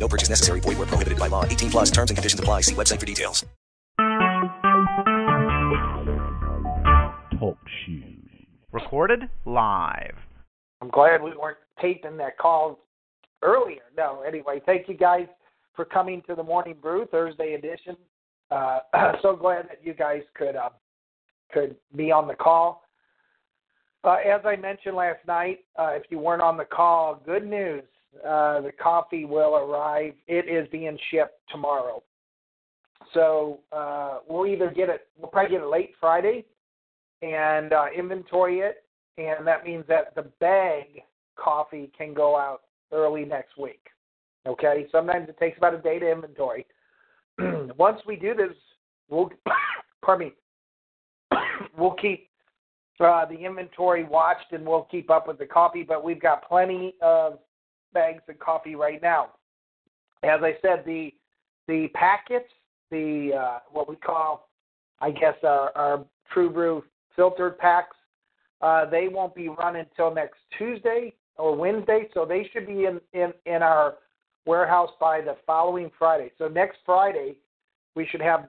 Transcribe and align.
No 0.00 0.08
purchase 0.08 0.30
necessary. 0.30 0.60
Void 0.60 0.78
where 0.78 0.86
prohibited 0.86 1.18
by 1.18 1.28
law. 1.28 1.44
18 1.44 1.70
plus 1.70 1.90
terms 1.90 2.10
and 2.10 2.16
conditions 2.16 2.40
apply. 2.40 2.62
See 2.62 2.74
website 2.74 2.98
for 2.98 3.06
details. 3.06 3.44
Talk 7.38 7.58
shoes. 7.84 8.20
Recorded 8.72 9.28
live. 9.44 10.16
I'm 10.80 10.88
glad 10.88 11.22
we 11.22 11.36
weren't 11.36 11.58
taping 11.80 12.16
that 12.16 12.38
call 12.38 12.78
earlier. 13.42 13.82
No, 13.96 14.22
anyway, 14.26 14.60
thank 14.64 14.88
you 14.88 14.94
guys 14.94 15.26
for 15.74 15.84
coming 15.84 16.22
to 16.26 16.34
the 16.34 16.42
Morning 16.42 16.76
Brew 16.80 17.06
Thursday 17.10 17.54
edition. 17.54 17.96
Uh, 18.50 18.80
so 19.22 19.36
glad 19.36 19.68
that 19.68 19.80
you 19.82 19.94
guys 19.94 20.22
could 20.34 20.56
uh, 20.56 20.70
could 21.52 21.76
be 21.96 22.10
on 22.10 22.26
the 22.28 22.34
call. 22.34 22.84
Uh, 24.02 24.16
as 24.26 24.40
I 24.44 24.56
mentioned 24.56 24.96
last 24.96 25.18
night, 25.26 25.60
uh, 25.78 25.90
if 25.92 26.04
you 26.08 26.18
weren't 26.18 26.42
on 26.42 26.56
the 26.56 26.64
call, 26.64 27.20
good 27.24 27.46
news: 27.46 27.82
uh, 28.18 28.60
the 28.60 28.72
coffee 28.72 29.24
will 29.24 29.56
arrive. 29.56 30.14
It 30.26 30.48
is 30.48 30.68
being 30.70 30.98
shipped 31.10 31.40
tomorrow. 31.50 32.02
So 33.14 33.60
uh, 33.72 34.18
we'll 34.28 34.46
either 34.46 34.70
get 34.70 34.88
it, 34.88 35.08
we'll 35.18 35.30
probably 35.30 35.56
get 35.56 35.62
it 35.62 35.68
late 35.68 35.92
Friday, 36.00 36.44
and 37.22 37.72
uh, 37.72 37.86
inventory 37.96 38.60
it, 38.60 38.84
and 39.18 39.46
that 39.46 39.64
means 39.64 39.84
that 39.88 40.14
the 40.14 40.26
bag 40.40 41.02
coffee 41.36 41.90
can 41.96 42.14
go 42.14 42.36
out 42.36 42.62
early 42.92 43.24
next 43.24 43.56
week. 43.58 43.86
Okay, 44.46 44.86
sometimes 44.90 45.28
it 45.28 45.38
takes 45.38 45.58
about 45.58 45.74
a 45.74 45.78
day 45.78 45.98
to 45.98 46.10
inventory. 46.10 46.66
Once 47.76 48.00
we 48.06 48.16
do 48.16 48.34
this, 48.34 48.56
we'll 49.08 49.30
pardon 50.02 50.28
me, 50.28 51.38
we'll 51.76 51.94
keep 51.94 52.28
uh, 53.00 53.24
the 53.24 53.36
inventory 53.36 54.04
watched 54.04 54.52
and 54.52 54.64
we'll 54.64 54.86
keep 54.90 55.10
up 55.10 55.26
with 55.26 55.38
the 55.38 55.46
coffee. 55.46 55.82
But 55.82 56.04
we've 56.04 56.20
got 56.20 56.46
plenty 56.48 56.94
of 57.02 57.38
bags 57.92 58.22
of 58.28 58.38
coffee 58.38 58.74
right 58.74 59.00
now. 59.02 59.30
As 60.22 60.40
I 60.42 60.56
said, 60.62 60.84
the 60.84 61.12
the 61.68 61.88
packets, 61.94 62.50
the 62.90 63.32
uh, 63.38 63.58
what 63.70 63.88
we 63.88 63.96
call, 63.96 64.48
I 65.00 65.10
guess, 65.10 65.34
our, 65.44 65.70
our 65.76 66.04
True 66.32 66.50
Brew 66.50 66.84
filtered 67.16 67.58
packs, 67.58 67.96
uh, 68.60 68.88
they 68.88 69.08
won't 69.08 69.34
be 69.34 69.48
running 69.48 69.86
until 69.90 70.14
next 70.14 70.38
Tuesday 70.58 71.14
or 71.36 71.56
Wednesday, 71.56 72.08
so 72.12 72.24
they 72.24 72.48
should 72.52 72.66
be 72.66 72.84
in, 72.84 73.00
in, 73.12 73.32
in 73.46 73.62
our 73.62 73.94
warehouse 74.46 74.90
by 75.00 75.20
the 75.20 75.36
following 75.46 75.90
Friday. 75.98 76.30
So 76.38 76.48
next 76.48 76.78
Friday, 76.84 77.36
we 77.94 78.06
should 78.06 78.20
have 78.20 78.48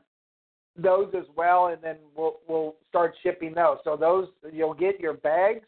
those 0.77 1.11
as 1.17 1.25
well, 1.35 1.67
and 1.67 1.81
then 1.81 1.97
we'll 2.15 2.39
we'll 2.47 2.75
start 2.89 3.13
shipping 3.23 3.53
those. 3.53 3.77
So 3.83 3.95
those 3.95 4.27
you'll 4.51 4.73
get 4.73 4.99
your 4.99 5.13
bags 5.13 5.65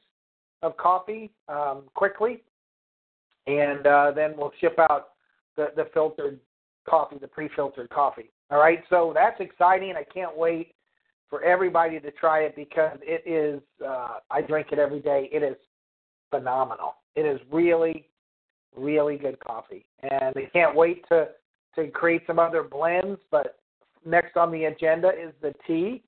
of 0.61 0.75
coffee 0.77 1.29
um, 1.49 1.83
quickly, 1.93 2.41
and 3.47 3.85
uh, 3.85 4.11
then 4.15 4.33
we'll 4.37 4.51
ship 4.59 4.77
out 4.79 5.09
the 5.57 5.67
the 5.75 5.85
filtered 5.93 6.39
coffee, 6.89 7.17
the 7.19 7.27
pre-filtered 7.27 7.89
coffee. 7.89 8.31
All 8.51 8.59
right, 8.59 8.83
so 8.89 9.11
that's 9.15 9.39
exciting. 9.39 9.93
I 9.97 10.03
can't 10.03 10.35
wait 10.37 10.75
for 11.29 11.43
everybody 11.43 11.99
to 11.99 12.11
try 12.11 12.41
it 12.41 12.55
because 12.55 12.97
it 13.01 13.27
is. 13.27 13.61
Uh, 13.85 14.19
I 14.29 14.41
drink 14.41 14.67
it 14.71 14.79
every 14.79 14.99
day. 14.99 15.29
It 15.31 15.43
is 15.43 15.57
phenomenal. 16.29 16.95
It 17.15 17.21
is 17.21 17.39
really, 17.51 18.07
really 18.75 19.17
good 19.17 19.39
coffee, 19.39 19.85
and 20.01 20.35
I 20.35 20.49
can't 20.51 20.75
wait 20.75 21.07
to 21.09 21.29
to 21.75 21.87
create 21.87 22.21
some 22.27 22.39
other 22.39 22.63
blends. 22.63 23.19
But 23.31 23.57
next 24.05 24.37
on 24.37 24.51
the 24.51 24.65
agenda 24.65 25.09
is 25.09 25.33
the 25.41 25.53
tea, 25.65 26.03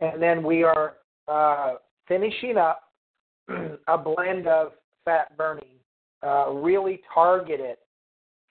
and 0.00 0.20
then 0.20 0.42
we 0.42 0.64
are 0.64 0.94
uh, 1.28 1.74
finishing 2.08 2.56
up 2.56 2.92
a 3.88 3.98
blend 3.98 4.46
of 4.46 4.72
fat 5.04 5.36
burning, 5.36 5.73
uh, 6.24 6.50
really 6.50 7.00
targeted 7.12 7.76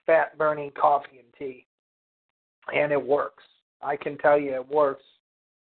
fat 0.06 0.36
burning 0.38 0.70
coffee 0.78 1.18
and 1.18 1.28
tea, 1.38 1.66
and 2.74 2.92
it 2.92 3.02
works. 3.02 3.42
I 3.82 3.96
can 3.96 4.16
tell 4.18 4.38
you 4.38 4.54
it 4.54 4.68
works, 4.68 5.02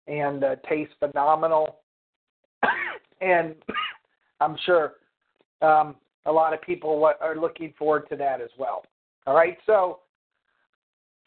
and 0.06 0.44
uh, 0.44 0.56
tastes 0.69 0.94
phenomenal, 0.99 1.76
and 3.20 3.54
I'm 4.41 4.56
sure 4.65 4.94
um, 5.62 5.97
a 6.26 6.32
lot 6.32 6.53
of 6.53 6.60
people 6.62 7.10
are 7.20 7.37
looking 7.37 7.72
forward 7.78 8.09
to 8.10 8.16
that 8.16 8.41
as 8.41 8.50
well. 8.59 8.84
All 9.26 9.34
right, 9.34 9.56
so 9.66 10.00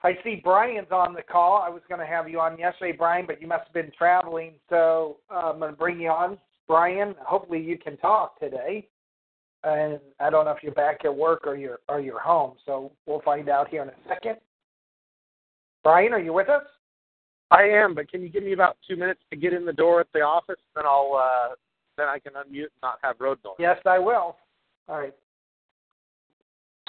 I 0.03 0.17
see 0.23 0.41
Brian's 0.43 0.91
on 0.91 1.13
the 1.13 1.21
call. 1.21 1.61
I 1.61 1.69
was 1.69 1.81
going 1.87 2.01
to 2.01 2.05
have 2.05 2.27
you 2.27 2.39
on 2.39 2.57
yesterday, 2.57 2.95
Brian, 2.97 3.25
but 3.25 3.41
you 3.41 3.47
must 3.47 3.65
have 3.65 3.73
been 3.73 3.91
traveling, 3.97 4.53
so 4.69 5.17
uh, 5.31 5.51
I'm 5.51 5.59
going 5.59 5.71
to 5.71 5.77
bring 5.77 5.99
you 5.99 6.09
on. 6.09 6.37
Brian, 6.67 7.15
hopefully 7.25 7.61
you 7.61 7.77
can 7.77 7.97
talk 7.97 8.39
today. 8.39 8.87
And 9.63 9.99
I 10.19 10.29
don't 10.29 10.45
know 10.45 10.51
if 10.51 10.61
you're 10.61 10.73
back 10.73 11.05
at 11.05 11.15
work 11.15 11.47
or 11.47 11.55
you're 11.55 11.79
or 11.87 12.01
you're 12.01 12.19
home, 12.19 12.55
so 12.65 12.91
we'll 13.05 13.21
find 13.21 13.47
out 13.47 13.69
here 13.69 13.81
in 13.81 13.89
a 13.89 13.93
second. 14.07 14.37
Brian, 15.83 16.13
are 16.13 16.19
you 16.19 16.33
with 16.33 16.49
us? 16.49 16.63
I 17.51 17.63
am, 17.63 17.93
but 17.93 18.09
can 18.09 18.21
you 18.21 18.29
give 18.29 18.43
me 18.43 18.53
about 18.53 18.77
two 18.87 18.95
minutes 18.95 19.21
to 19.29 19.37
get 19.37 19.53
in 19.53 19.65
the 19.65 19.73
door 19.73 19.99
at 19.99 20.07
the 20.13 20.21
office? 20.21 20.59
Then 20.75 20.85
I'll 20.85 21.13
uh, 21.21 21.55
then 21.97 22.07
I 22.07 22.19
can 22.19 22.33
unmute 22.33 22.63
and 22.63 22.81
not 22.81 22.99
have 23.03 23.15
road 23.19 23.37
noise. 23.45 23.55
Yes, 23.59 23.77
I 23.85 23.99
will. 23.99 24.35
All 24.89 24.99
right. 24.99 25.13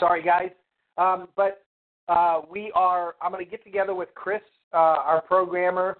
Sorry, 0.00 0.22
guys, 0.22 0.50
um, 0.98 1.28
but 1.36 1.64
uh, 2.08 2.40
we 2.50 2.72
are. 2.74 3.14
I'm 3.22 3.30
going 3.30 3.44
to 3.44 3.50
get 3.50 3.62
together 3.62 3.94
with 3.94 4.08
Chris, 4.14 4.42
uh, 4.72 4.76
our 4.76 5.22
programmer, 5.22 5.98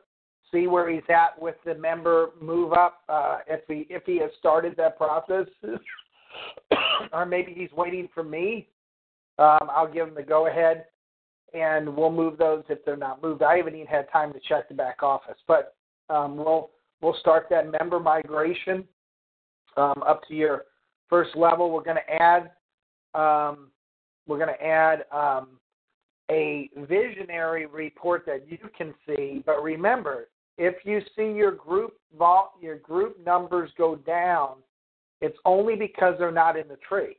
see 0.50 0.66
where 0.66 0.90
he's 0.90 1.02
at 1.08 1.40
with 1.40 1.56
the 1.64 1.74
member 1.74 2.30
move 2.40 2.72
up. 2.72 3.02
Uh, 3.08 3.38
if 3.46 3.60
he 3.68 3.86
if 3.90 4.04
he 4.06 4.18
has 4.18 4.30
started 4.38 4.74
that 4.76 4.96
process, 4.96 5.46
or 7.12 7.26
maybe 7.26 7.52
he's 7.54 7.72
waiting 7.72 8.08
for 8.14 8.22
me. 8.22 8.68
Um, 9.38 9.68
I'll 9.70 9.92
give 9.92 10.08
him 10.08 10.14
the 10.14 10.22
go 10.22 10.46
ahead, 10.46 10.86
and 11.52 11.96
we'll 11.96 12.12
move 12.12 12.38
those 12.38 12.62
if 12.68 12.84
they're 12.84 12.96
not 12.96 13.22
moved. 13.22 13.42
I 13.42 13.56
haven't 13.56 13.74
even 13.74 13.86
had 13.86 14.10
time 14.12 14.32
to 14.32 14.40
check 14.48 14.68
the 14.68 14.74
back 14.74 15.02
office, 15.02 15.38
but 15.48 15.74
um, 16.08 16.36
we'll 16.36 16.70
we'll 17.00 17.16
start 17.20 17.46
that 17.50 17.70
member 17.70 17.98
migration 17.98 18.84
um, 19.76 20.02
up 20.06 20.22
to 20.28 20.34
your 20.34 20.64
first 21.08 21.36
level. 21.36 21.70
We're 21.70 21.82
going 21.82 21.96
to 21.96 22.12
add 22.12 22.50
um, 23.14 23.70
we're 24.26 24.38
going 24.38 24.54
to 24.54 24.64
add 24.64 25.04
um, 25.12 25.48
a 26.30 26.70
visionary 26.88 27.66
report 27.66 28.24
that 28.26 28.46
you 28.48 28.58
can 28.76 28.94
see. 29.06 29.42
But 29.44 29.62
remember, 29.62 30.28
if 30.56 30.76
you 30.84 31.00
see 31.16 31.36
your 31.36 31.52
group 31.52 31.94
vault, 32.16 32.52
your 32.60 32.76
group 32.78 33.24
numbers 33.24 33.70
go 33.76 33.96
down, 33.96 34.56
it's 35.20 35.38
only 35.44 35.76
because 35.76 36.14
they're 36.18 36.32
not 36.32 36.56
in 36.56 36.68
the 36.68 36.78
tree. 36.88 37.16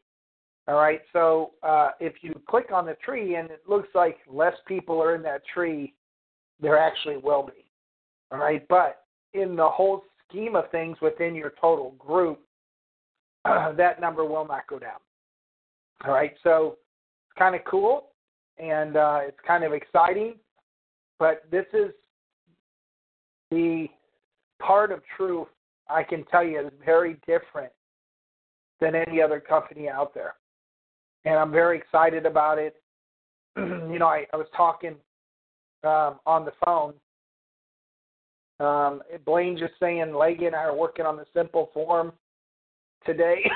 All 0.67 0.75
right. 0.75 1.01
So 1.13 1.51
uh, 1.63 1.89
if 1.99 2.13
you 2.21 2.39
click 2.47 2.71
on 2.73 2.85
the 2.85 2.95
tree 2.95 3.35
and 3.35 3.49
it 3.51 3.61
looks 3.67 3.89
like 3.93 4.17
less 4.27 4.55
people 4.67 5.01
are 5.01 5.15
in 5.15 5.21
that 5.23 5.41
tree, 5.53 5.93
there 6.59 6.77
actually 6.77 7.17
will 7.17 7.43
be. 7.43 7.65
All 8.31 8.39
right. 8.39 8.67
But 8.67 9.03
in 9.33 9.55
the 9.55 9.67
whole 9.67 10.03
scheme 10.27 10.55
of 10.55 10.69
things 10.71 10.97
within 11.01 11.35
your 11.35 11.53
total 11.61 11.91
group, 11.99 12.39
uh, 13.45 13.73
that 13.77 14.01
number 14.01 14.25
will 14.25 14.47
not 14.47 14.67
go 14.67 14.79
down. 14.79 14.99
All 16.05 16.13
right. 16.13 16.33
So 16.43 16.77
it's 17.27 17.37
kind 17.37 17.55
of 17.55 17.61
cool 17.65 18.07
and 18.57 18.97
uh, 18.97 19.19
it's 19.23 19.37
kind 19.45 19.63
of 19.63 19.73
exciting. 19.73 20.35
But 21.19 21.43
this 21.51 21.65
is 21.73 21.91
the 23.51 23.87
part 24.59 24.91
of 24.91 25.01
truth 25.15 25.47
I 25.89 26.03
can 26.03 26.23
tell 26.25 26.43
you 26.43 26.59
is 26.59 26.71
very 26.83 27.17
different 27.27 27.71
than 28.79 28.95
any 28.95 29.21
other 29.21 29.39
company 29.39 29.89
out 29.89 30.13
there. 30.13 30.35
And 31.25 31.35
I'm 31.35 31.51
very 31.51 31.77
excited 31.77 32.25
about 32.25 32.57
it. 32.59 32.75
you 33.57 33.99
know, 33.99 34.07
I, 34.07 34.25
I 34.33 34.37
was 34.37 34.47
talking 34.55 34.95
um, 35.83 36.19
on 36.25 36.45
the 36.45 36.51
phone. 36.63 36.93
Um, 38.59 39.01
Blaine 39.25 39.57
just 39.57 39.73
saying, 39.79 40.13
Leggy 40.13 40.45
and 40.45 40.55
I 40.55 40.63
are 40.63 40.75
working 40.75 41.05
on 41.05 41.17
the 41.17 41.25
simple 41.33 41.69
form 41.73 42.13
today 43.05 43.49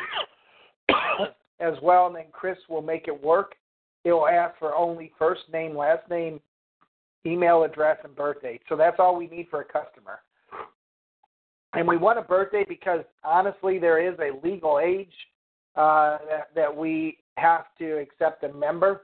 as 1.59 1.73
well, 1.81 2.07
and 2.07 2.15
then 2.15 2.25
Chris 2.31 2.57
will 2.69 2.81
make 2.81 3.07
it 3.07 3.23
work. 3.23 3.55
It 4.03 4.11
will 4.11 4.27
ask 4.27 4.57
for 4.59 4.75
only 4.75 5.11
first 5.17 5.41
name, 5.51 5.75
last 5.75 6.09
name, 6.09 6.39
email 7.25 7.63
address, 7.63 7.97
and 8.03 8.15
birthday. 8.15 8.59
So 8.69 8.75
that's 8.75 8.97
all 8.99 9.15
we 9.15 9.27
need 9.27 9.47
for 9.49 9.61
a 9.61 9.65
customer. 9.65 10.19
And 11.73 11.87
we 11.87 11.97
want 11.97 12.17
a 12.17 12.23
birthday 12.23 12.65
because 12.67 13.01
honestly, 13.23 13.77
there 13.77 14.01
is 14.01 14.17
a 14.19 14.45
legal 14.45 14.79
age 14.79 15.13
uh, 15.75 16.17
that, 16.27 16.49
that 16.55 16.75
we 16.75 17.17
have 17.37 17.65
to 17.77 17.99
accept 17.99 18.43
a 18.43 18.53
member. 18.53 19.03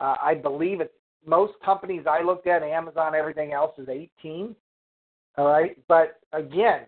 Uh, 0.00 0.16
I 0.22 0.34
believe 0.34 0.80
it's 0.80 0.92
most 1.26 1.52
companies 1.64 2.04
I 2.10 2.22
looked 2.22 2.46
at, 2.46 2.62
Amazon, 2.62 3.14
everything 3.14 3.52
else 3.52 3.72
is 3.78 3.88
18. 3.88 4.56
All 5.36 5.46
right, 5.46 5.76
but 5.86 6.20
again, 6.32 6.82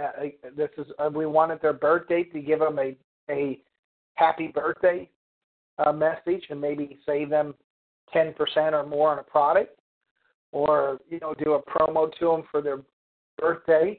uh, 0.00 0.26
this 0.56 0.70
is 0.78 0.86
uh, 0.98 1.10
we 1.12 1.26
wanted 1.26 1.60
their 1.60 1.72
birthday 1.72 2.22
to 2.24 2.40
give 2.40 2.60
them 2.60 2.78
a 2.78 2.96
a 3.30 3.58
happy 4.14 4.48
birthday 4.48 5.08
uh, 5.84 5.92
message 5.92 6.44
and 6.50 6.60
maybe 6.60 6.98
save 7.06 7.30
them 7.30 7.54
10% 8.14 8.34
or 8.72 8.86
more 8.86 9.10
on 9.10 9.18
a 9.18 9.22
product, 9.22 9.78
or 10.52 10.98
you 11.08 11.18
know 11.20 11.34
do 11.42 11.54
a 11.54 11.62
promo 11.62 12.10
to 12.18 12.26
them 12.26 12.42
for 12.50 12.62
their 12.62 12.78
birthday, 13.38 13.98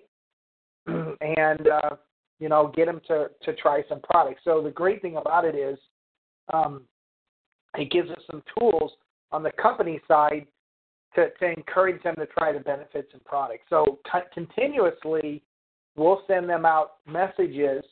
and 1.37 1.67
uh, 1.67 1.95
you 2.39 2.49
know 2.49 2.71
get 2.75 2.85
them 2.85 3.01
to 3.07 3.27
to 3.43 3.53
try 3.55 3.83
some 3.89 4.01
products. 4.01 4.41
So 4.43 4.61
the 4.61 4.71
great 4.71 5.01
thing 5.01 5.17
about 5.17 5.45
it 5.45 5.55
is, 5.55 5.77
um, 6.53 6.81
it 7.75 7.91
gives 7.91 8.09
us 8.09 8.21
some 8.29 8.43
tools 8.57 8.91
on 9.31 9.43
the 9.43 9.51
company 9.51 10.01
side 10.07 10.47
to, 11.15 11.29
to 11.39 11.51
encourage 11.51 12.01
them 12.03 12.15
to 12.15 12.25
try 12.27 12.51
the 12.51 12.59
benefits 12.59 13.09
and 13.13 13.23
products. 13.25 13.63
So 13.69 13.99
c- 14.11 14.19
continuously, 14.33 15.43
we'll 15.95 16.21
send 16.27 16.49
them 16.49 16.65
out 16.65 16.97
messages 17.07 17.83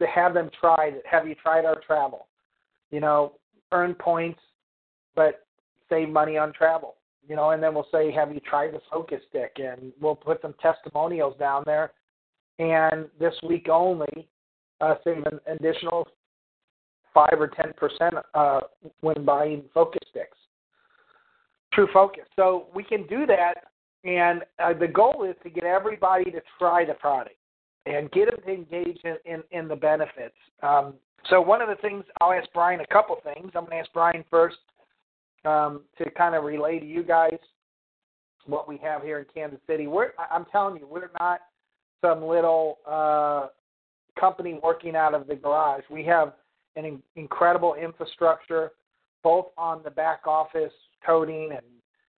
to 0.00 0.06
have 0.06 0.34
them 0.34 0.50
try. 0.58 0.92
Have 1.10 1.26
you 1.26 1.34
tried 1.34 1.64
our 1.64 1.80
travel? 1.86 2.26
You 2.90 3.00
know, 3.00 3.34
earn 3.72 3.94
points, 3.94 4.40
but 5.14 5.46
save 5.90 6.08
money 6.08 6.38
on 6.38 6.52
travel. 6.52 6.94
You 7.28 7.36
know, 7.36 7.50
and 7.50 7.62
then 7.62 7.74
we'll 7.74 7.86
say, 7.92 8.10
have 8.12 8.32
you 8.32 8.40
tried 8.40 8.72
the 8.72 8.80
focus 8.90 9.20
stick? 9.28 9.56
And 9.56 9.92
we'll 10.00 10.16
put 10.16 10.40
some 10.40 10.54
testimonials 10.62 11.36
down 11.38 11.62
there. 11.66 11.92
And 12.58 13.06
this 13.20 13.34
week 13.42 13.68
only, 13.68 14.28
uh, 14.80 14.94
save 15.04 15.24
an 15.26 15.40
additional 15.46 16.06
five 17.14 17.36
or 17.38 17.48
ten 17.48 17.72
percent 17.76 18.14
uh, 18.34 18.60
when 19.00 19.24
buying 19.24 19.64
focus 19.72 20.00
sticks. 20.10 20.36
True 21.72 21.88
focus. 21.92 22.24
So 22.36 22.66
we 22.74 22.82
can 22.82 23.06
do 23.06 23.26
that, 23.26 23.54
and 24.04 24.42
uh, 24.58 24.72
the 24.72 24.88
goal 24.88 25.24
is 25.28 25.36
to 25.42 25.50
get 25.50 25.64
everybody 25.64 26.30
to 26.30 26.40
try 26.58 26.84
the 26.84 26.94
product 26.94 27.36
and 27.86 28.10
get 28.10 28.30
them 28.30 28.40
to 28.44 28.52
engage 28.52 28.98
in, 29.04 29.16
in, 29.24 29.42
in 29.50 29.68
the 29.68 29.76
benefits. 29.76 30.34
Um, 30.62 30.94
so 31.30 31.40
one 31.40 31.60
of 31.60 31.68
the 31.68 31.76
things 31.76 32.04
I'll 32.20 32.32
ask 32.32 32.48
Brian 32.52 32.80
a 32.80 32.86
couple 32.86 33.16
things. 33.22 33.50
I'm 33.54 33.64
going 33.64 33.70
to 33.70 33.76
ask 33.76 33.92
Brian 33.92 34.24
first 34.30 34.56
um, 35.44 35.82
to 35.98 36.10
kind 36.10 36.34
of 36.34 36.44
relay 36.44 36.78
to 36.78 36.86
you 36.86 37.02
guys 37.02 37.38
what 38.46 38.68
we 38.68 38.78
have 38.78 39.02
here 39.02 39.18
in 39.18 39.26
Kansas 39.32 39.60
City. 39.66 39.86
We're, 39.86 40.10
I'm 40.30 40.46
telling 40.50 40.76
you, 40.76 40.86
we're 40.86 41.10
not 41.20 41.40
some 42.00 42.22
little 42.22 42.78
uh, 42.86 43.48
company 44.18 44.58
working 44.62 44.96
out 44.96 45.14
of 45.14 45.26
the 45.26 45.34
garage. 45.34 45.82
We 45.90 46.04
have 46.04 46.34
an 46.76 46.84
in- 46.84 47.02
incredible 47.16 47.74
infrastructure, 47.74 48.72
both 49.22 49.46
on 49.56 49.80
the 49.84 49.90
back 49.90 50.26
office 50.26 50.72
coding 51.04 51.50
and 51.52 51.62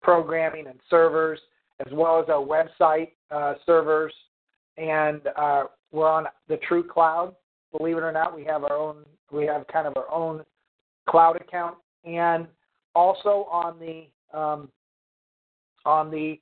programming 0.02 0.66
and 0.66 0.78
servers, 0.88 1.38
as 1.84 1.92
well 1.92 2.20
as 2.20 2.28
our 2.28 2.44
website 2.44 3.10
uh, 3.30 3.54
servers, 3.66 4.12
and 4.76 5.20
uh, 5.36 5.64
we're 5.92 6.08
on 6.08 6.26
the 6.48 6.56
True 6.68 6.84
Cloud. 6.84 7.34
Believe 7.76 7.96
it 7.96 8.02
or 8.02 8.12
not, 8.12 8.34
we 8.34 8.44
have 8.44 8.64
our 8.64 8.72
own. 8.72 9.04
We 9.30 9.44
have 9.46 9.66
kind 9.66 9.86
of 9.86 9.96
our 9.96 10.10
own 10.10 10.44
cloud 11.08 11.36
account, 11.36 11.76
and 12.04 12.46
also 12.94 13.46
on 13.50 13.78
the 13.78 14.38
um, 14.38 14.70
on 15.84 16.10
the 16.10 16.40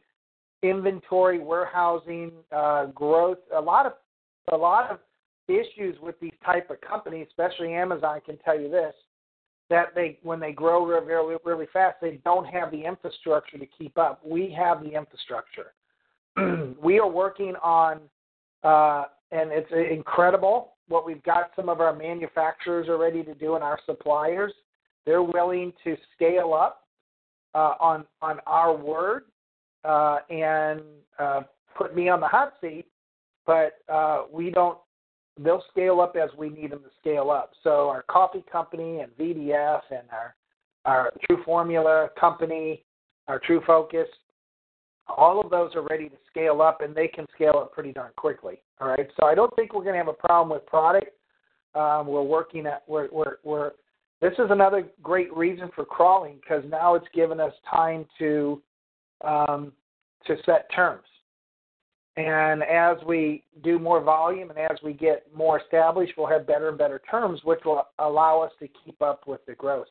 inventory 0.63 1.39
warehousing 1.39 2.33
uh, 2.53 2.87
growth. 2.87 3.39
A 3.55 3.61
lot 3.61 3.87
of 3.87 3.93
a 4.53 4.57
lot 4.57 4.91
of 4.91 4.99
issues 5.49 5.97
with 6.01 6.19
these 6.21 6.33
type 6.45 6.71
of 6.71 6.81
companies, 6.81 7.27
especially 7.31 7.75
Amazon, 7.75 8.21
can 8.25 8.37
tell 8.39 8.59
you 8.59 8.71
this 8.71 8.95
that 9.69 9.95
they 9.95 10.19
when 10.23 10.41
they 10.41 10.53
grow 10.53 10.85
really 10.87 11.37
really 11.45 11.67
fast, 11.73 11.97
they 12.01 12.21
don't 12.25 12.47
have 12.47 12.71
the 12.71 12.85
infrastructure 12.85 13.59
to 13.59 13.67
keep 13.67 13.99
up. 13.99 14.21
We 14.25 14.55
have 14.59 14.83
the 14.83 14.95
infrastructure. 14.95 15.73
we 16.83 16.99
are 16.99 17.09
working 17.09 17.55
on, 17.63 18.01
uh, 18.63 19.05
and 19.33 19.51
it's 19.53 19.71
incredible 19.73 20.75
what 20.89 21.07
we've 21.07 21.23
got. 21.23 21.51
Some 21.57 21.69
of 21.69 21.81
our 21.81 21.95
manufacturers 21.95 22.89
are 22.89 22.99
ready 22.99 23.23
to 23.25 23.35
do, 23.35 23.55
and 23.55 23.65
our 23.65 23.79
suppliers 23.87 24.53
they're 25.05 25.23
willing 25.23 25.73
to 25.85 25.97
scale 26.15 26.53
up 26.53 26.83
uh, 27.55 27.75
on 27.81 28.05
on 28.23 28.39
our 28.47 28.77
word 28.77 29.25
uh, 29.87 30.19
and 30.31 30.81
uh, 31.19 31.43
put 31.77 31.95
me 31.95 32.09
on 32.09 32.21
the 32.21 32.27
hot 32.27 32.55
seat. 32.61 32.87
But 33.47 33.79
uh, 33.93 34.25
we 34.33 34.51
don't 34.51 34.79
they'll 35.39 35.63
scale 35.71 36.01
up 36.01 36.17
as 36.17 36.31
we 36.37 36.49
need 36.49 36.73
them 36.73 36.81
to 36.81 36.91
scale 36.99 37.31
up. 37.31 37.53
So 37.63 37.89
our 37.89 38.03
coffee 38.03 38.45
company 38.51 39.01
and 39.01 39.13
VDF 39.13 39.83
and 39.91 40.09
our 40.11 40.35
our 40.85 41.13
True 41.27 41.43
Formula 41.45 42.09
company, 42.19 42.85
our 43.29 43.41
True 43.41 43.61
Focus, 43.67 44.07
all 45.09 45.41
of 45.41 45.51
those 45.51 45.75
are 45.75 45.83
ready 45.83 46.09
to 46.09 46.17
scale 46.31 46.63
up, 46.63 46.81
and 46.81 46.95
they 46.95 47.09
can 47.09 47.27
scale 47.35 47.57
up 47.57 47.73
pretty 47.73 47.93
darn 47.93 48.13
quickly. 48.17 48.61
All 48.81 48.89
right, 48.89 49.09
so 49.19 49.27
I 49.27 49.35
don't 49.35 49.55
think 49.57 49.75
we're 49.75 49.83
going 49.83 49.95
to 49.95 49.99
have 49.99 50.09
a 50.09 50.13
problem 50.13 50.51
with 50.51 50.67
product. 50.67 51.09
Um, 51.75 52.07
we're 52.07 52.23
working 52.23 52.67
at 52.67 52.83
we're 52.87 53.09
we're 53.13 53.37
we're. 53.45 53.73
This 54.21 54.33
is 54.35 54.47
another 54.51 54.89
great 55.03 55.35
reason 55.37 55.71
for 55.75 55.85
crawling 55.85 56.39
because 56.41 56.65
now 56.71 56.95
it's 56.95 57.07
given 57.15 57.39
us 57.39 57.53
time 57.71 58.07
to 58.19 58.63
um, 59.25 59.73
to 60.27 60.37
set 60.45 60.71
terms. 60.75 61.05
And 62.17 62.63
as 62.63 62.97
we 63.07 63.45
do 63.63 63.79
more 63.79 64.01
volume 64.01 64.49
and 64.49 64.59
as 64.59 64.79
we 64.83 64.95
get 64.95 65.27
more 65.35 65.61
established, 65.61 66.15
we'll 66.17 66.27
have 66.27 66.47
better 66.47 66.71
and 66.71 66.79
better 66.79 67.01
terms, 67.11 67.41
which 67.45 67.61
will 67.65 67.87
allow 67.99 68.41
us 68.41 68.53
to 68.61 68.69
keep 68.85 69.01
up 69.03 69.27
with 69.27 69.45
the 69.47 69.55
growth. 69.55 69.89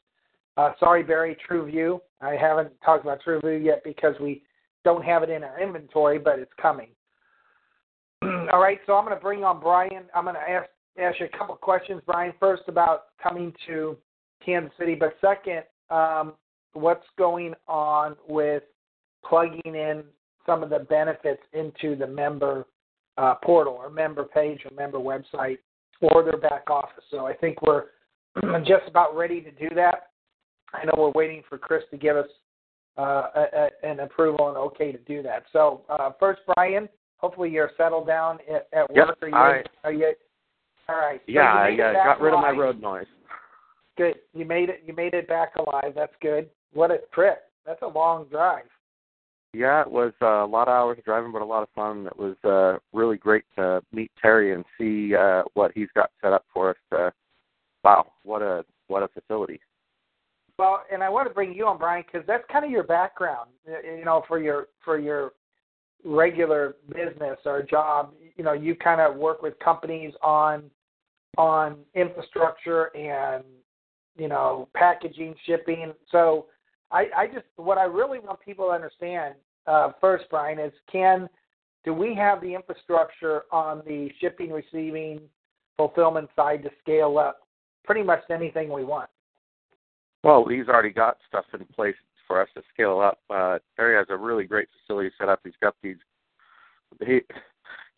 Uh, 0.58 0.72
sorry, 0.80 1.04
Barry, 1.04 1.38
TrueView. 1.48 2.00
I 2.22 2.36
haven't 2.36 2.72
talked 2.84 3.04
about 3.04 3.20
TrueView 3.24 3.64
yet 3.64 3.84
because 3.84 4.16
we 4.20 4.42
don't 4.84 5.04
have 5.04 5.22
it 5.22 5.30
in 5.30 5.44
our 5.44 5.60
inventory, 5.62 6.18
but 6.18 6.40
it's 6.40 6.52
coming. 6.60 6.88
All 8.24 8.60
right, 8.60 8.80
so 8.88 8.94
I'm 8.94 9.06
going 9.06 9.18
to 9.18 9.22
bring 9.22 9.44
on 9.44 9.60
Brian. 9.60 10.04
I'm 10.16 10.24
going 10.24 10.36
to 10.36 10.50
ask 10.50 10.70
ask 10.98 11.20
you 11.20 11.26
a 11.26 11.38
couple 11.38 11.54
questions, 11.56 12.02
Brian. 12.06 12.34
First 12.40 12.64
about 12.68 13.08
coming 13.22 13.54
to 13.68 13.98
Kansas 14.44 14.72
City, 14.80 14.96
but 14.96 15.14
second, 15.20 15.64
um, 15.90 16.34
what's 16.74 17.06
going 17.18 17.54
on 17.68 18.16
with 18.30 18.64
plugging 19.28 19.76
in 19.76 20.04
some 20.46 20.64
of 20.64 20.70
the 20.70 20.80
benefits 20.80 21.42
into 21.54 21.96
the 21.96 22.08
member 22.08 22.66
uh, 23.18 23.36
portal 23.44 23.74
or 23.74 23.90
member 23.90 24.24
page 24.24 24.62
or 24.66 24.76
member 24.76 24.98
website 24.98 25.58
or 26.02 26.24
their 26.24 26.38
back 26.38 26.70
office. 26.70 27.04
So 27.10 27.26
I 27.26 27.34
think 27.34 27.62
we're 27.62 27.86
just 28.66 28.88
about 28.88 29.16
ready 29.16 29.42
to 29.42 29.52
do 29.52 29.74
that. 29.76 30.10
I 30.74 30.86
know 30.86 30.94
we're 30.98 31.12
waiting 31.12 31.42
for 31.48 31.58
Chris 31.58 31.84
to 31.92 31.98
give 31.98 32.18
us 32.18 32.28
uh, 32.98 33.28
a, 33.36 33.46
a, 33.54 33.90
an 33.90 34.02
approval 34.02 34.50
and 34.50 34.58
okay 34.58 34.92
to 34.92 34.98
do 35.00 35.24
that. 35.24 35.44
So 35.54 35.84
uh, 35.90 36.12
first, 36.20 36.42
Brian, 36.54 36.90
hopefully 37.18 37.50
you're 37.50 37.72
settled 37.78 38.08
down 38.08 38.40
at, 38.54 38.68
at 38.74 38.90
work. 38.94 39.18
Yep, 39.22 39.24
are 39.24 39.28
you, 39.30 39.36
I, 39.36 39.64
are 39.84 39.94
you 39.94 40.14
all 40.90 40.96
right? 40.96 41.22
So 41.26 41.32
yeah, 41.32 41.54
I 41.54 41.72
uh, 41.74 41.94
got 41.94 42.22
rid 42.22 42.34
alive. 42.34 42.52
of 42.52 42.56
my 42.56 42.62
road 42.62 42.82
noise. 42.82 43.06
Good. 43.98 44.16
You 44.34 44.46
made 44.46 44.70
it. 44.70 44.84
You 44.86 44.94
made 44.94 45.14
it 45.14 45.28
back 45.28 45.54
alive. 45.56 45.94
That's 45.96 46.14
good. 46.22 46.50
What 46.74 46.92
a 46.92 47.00
trip. 47.14 47.44
That's 47.66 47.82
a 47.82 47.88
long 47.88 48.26
drive. 48.26 48.66
Yeah, 49.56 49.82
it 49.82 49.90
was 49.90 50.12
uh, 50.22 50.44
a 50.44 50.46
lot 50.46 50.68
of 50.68 50.74
hours 50.74 50.98
of 50.98 51.06
driving, 51.06 51.32
but 51.32 51.42
a 51.42 51.46
lot 51.46 51.64
of 51.64 51.70
fun. 51.74 52.08
It 52.08 52.18
was 52.18 52.36
uh, 52.44 52.80
really 52.92 53.16
great 53.16 53.46
to 53.56 53.82
meet 53.94 54.12
Terry 54.22 54.54
and 54.54 54.66
see 54.78 55.16
uh, 55.16 55.44
what 55.54 55.72
he's 55.74 55.88
got 55.96 56.12
set 56.22 56.34
up 56.34 56.44
for 56.54 56.72
us. 56.72 56.76
Uh, 56.92 57.10
wow, 57.82 58.12
what 58.24 58.42
a 58.42 58.66
what 58.88 59.02
a 59.02 59.08
facility! 59.08 59.62
Well, 60.60 60.84
and 60.92 61.02
I 61.02 61.08
want 61.10 61.30
to 61.30 61.34
bring 61.34 61.54
you 61.54 61.68
on, 61.68 61.78
Brian, 61.78 62.04
because 62.06 62.28
that's 62.28 62.44
kind 62.52 62.66
of 62.66 62.72
your 62.72 62.84
background. 62.84 63.50
You 63.66 64.04
know, 64.04 64.26
for 64.28 64.40
your 64.40 64.68
for 64.84 65.00
your 65.00 65.32
regular 66.04 66.76
business 66.90 67.38
or 67.46 67.64
job, 67.64 68.14
you 68.36 68.44
know, 68.44 68.54
you 68.54 68.76
kind 68.76 69.00
of 69.00 69.16
work 69.16 69.42
with 69.42 69.58
companies 69.60 70.14
on 70.22 70.64
on 71.38 71.78
infrastructure 71.94 72.96
and 72.96 73.46
you 74.18 74.28
know 74.28 74.68
packaging, 74.76 75.34
shipping. 75.46 75.94
So 76.12 76.48
I, 76.92 77.06
I 77.16 77.28
just 77.28 77.46
what 77.56 77.78
I 77.78 77.86
really 77.86 78.20
want 78.20 78.42
people 78.42 78.66
to 78.68 78.72
understand 78.72 79.36
uh, 79.68 79.92
first, 80.00 80.26
Brian, 80.30 80.60
is 80.60 80.74
can 80.92 81.30
do 81.84 81.94
we 81.94 82.16
have 82.16 82.42
the 82.42 82.54
infrastructure 82.54 83.44
on 83.52 83.82
the 83.86 84.10
shipping, 84.20 84.52
receiving, 84.52 85.22
fulfillment 85.78 86.30
side 86.36 86.64
to 86.64 86.70
scale 86.82 87.18
up 87.18 87.42
pretty 87.84 88.02
much 88.02 88.22
anything 88.32 88.72
we 88.72 88.84
want? 88.84 89.10
Well, 90.24 90.48
he's 90.48 90.68
already 90.68 90.90
got 90.90 91.18
stuff 91.28 91.46
in 91.54 91.64
place 91.66 91.96
for 92.28 92.42
us 92.42 92.50
to 92.56 92.64
scale 92.74 93.00
up. 93.00 93.20
Uh, 93.30 93.60
Terry 93.76 93.96
has 93.96 94.08
a 94.10 94.18
really 94.18 94.46
great 94.46 94.68
facility 94.82 95.12
set 95.20 95.30
up. 95.30 95.42
He's 95.44 95.54
got 95.62 95.76
these. 95.84 95.98
He 97.06 97.22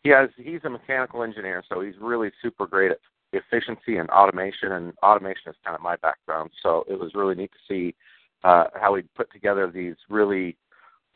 he 0.02 0.10
has 0.10 0.28
he's 0.36 0.60
a 0.64 0.70
mechanical 0.70 1.22
engineer, 1.22 1.64
so 1.68 1.80
he's 1.80 1.94
really 2.00 2.30
super 2.42 2.66
great 2.66 2.90
at 2.90 2.98
efficiency 3.32 3.96
and 3.96 4.10
automation. 4.10 4.72
And 4.72 4.92
automation 5.02 5.48
is 5.48 5.56
kind 5.64 5.74
of 5.74 5.80
my 5.80 5.96
background, 5.96 6.50
so 6.62 6.84
it 6.88 6.98
was 6.98 7.14
really 7.14 7.34
neat 7.34 7.52
to 7.52 7.58
see 7.72 7.94
uh, 8.44 8.64
how 8.74 8.94
he 8.94 9.02
put 9.16 9.32
together 9.32 9.70
these 9.72 9.96
really 10.10 10.56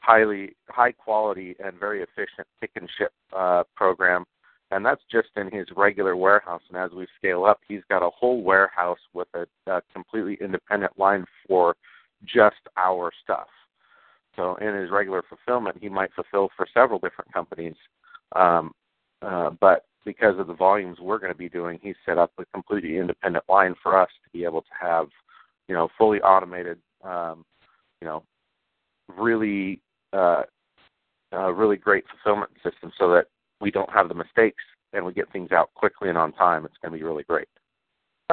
highly 0.02 0.54
high 0.68 0.92
quality 0.92 1.54
and 1.64 1.78
very 1.78 2.02
efficient 2.02 2.46
pick 2.60 2.70
and 2.74 2.88
ship 2.98 3.12
uh, 3.36 3.62
program. 3.76 4.24
And 4.72 4.84
that's 4.84 5.02
just 5.10 5.28
in 5.36 5.50
his 5.50 5.66
regular 5.76 6.16
warehouse. 6.16 6.62
And 6.68 6.78
as 6.78 6.90
we 6.92 7.06
scale 7.18 7.44
up, 7.44 7.60
he's 7.68 7.82
got 7.88 8.04
a 8.04 8.10
whole 8.10 8.42
warehouse 8.42 8.98
with 9.14 9.28
a, 9.34 9.46
a 9.70 9.82
completely 9.92 10.38
independent 10.40 10.98
line 10.98 11.24
for 11.46 11.76
just 12.24 12.56
our 12.76 13.12
stuff. 13.22 13.48
So 14.34 14.56
in 14.56 14.74
his 14.74 14.90
regular 14.90 15.22
fulfillment, 15.28 15.76
he 15.80 15.88
might 15.88 16.12
fulfill 16.14 16.48
for 16.56 16.66
several 16.72 16.98
different 16.98 17.32
companies, 17.32 17.74
um, 18.34 18.72
uh, 19.20 19.50
but 19.60 19.84
because 20.04 20.38
of 20.38 20.46
the 20.46 20.54
volumes 20.54 20.98
we're 21.00 21.18
going 21.18 21.32
to 21.32 21.38
be 21.38 21.50
doing, 21.50 21.78
he's 21.82 21.94
set 22.04 22.18
up 22.18 22.32
a 22.38 22.44
completely 22.46 22.96
independent 22.96 23.44
line 23.48 23.74
for 23.82 24.00
us 24.00 24.08
to 24.24 24.30
be 24.30 24.44
able 24.44 24.62
to 24.62 24.68
have, 24.80 25.08
you 25.68 25.74
know, 25.74 25.88
fully 25.98 26.20
automated, 26.22 26.78
um, 27.04 27.44
you 28.00 28.06
know, 28.08 28.22
really, 29.16 29.80
uh, 30.12 30.42
uh, 31.32 31.52
really 31.52 31.76
great 31.76 32.04
fulfillment 32.10 32.50
system 32.62 32.92
so 32.98 33.10
that 33.12 33.26
we 33.60 33.70
don't 33.70 33.90
have 33.90 34.08
the 34.08 34.14
mistakes 34.14 34.62
and 34.92 35.04
we 35.04 35.12
get 35.12 35.30
things 35.32 35.52
out 35.52 35.72
quickly 35.74 36.08
and 36.08 36.18
on 36.18 36.32
time. 36.32 36.64
It's 36.64 36.74
going 36.82 36.92
to 36.92 36.98
be 36.98 37.04
really 37.04 37.22
great. 37.22 37.48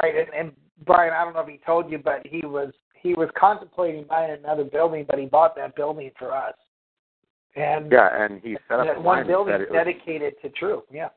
Right, 0.02 0.14
and, 0.16 0.34
and 0.34 0.52
Brian, 0.86 1.14
I 1.14 1.24
don't 1.24 1.34
know 1.34 1.42
if 1.42 1.48
he 1.48 1.60
told 1.66 1.92
you, 1.92 1.98
but 1.98 2.26
he 2.26 2.46
was 2.46 2.72
he 3.02 3.14
was 3.14 3.30
contemplating 3.38 4.04
buying 4.04 4.38
another 4.38 4.66
building, 4.66 5.06
but 5.10 5.20
he 5.20 5.26
bought 5.26 5.56
that 5.56 5.76
building 5.76 6.12
for 6.20 6.34
us. 6.36 6.54
And 7.56 7.92
yeah, 7.92 8.10
and 8.12 8.42
he 8.42 8.58
set 8.68 8.80
up 8.80 8.88
that 8.88 9.02
one 9.02 9.26
building 9.26 9.66
dedicated 9.72 10.34
was, 10.44 10.52
to 10.52 10.60
True. 10.60 10.84
Yeah. 10.92 11.10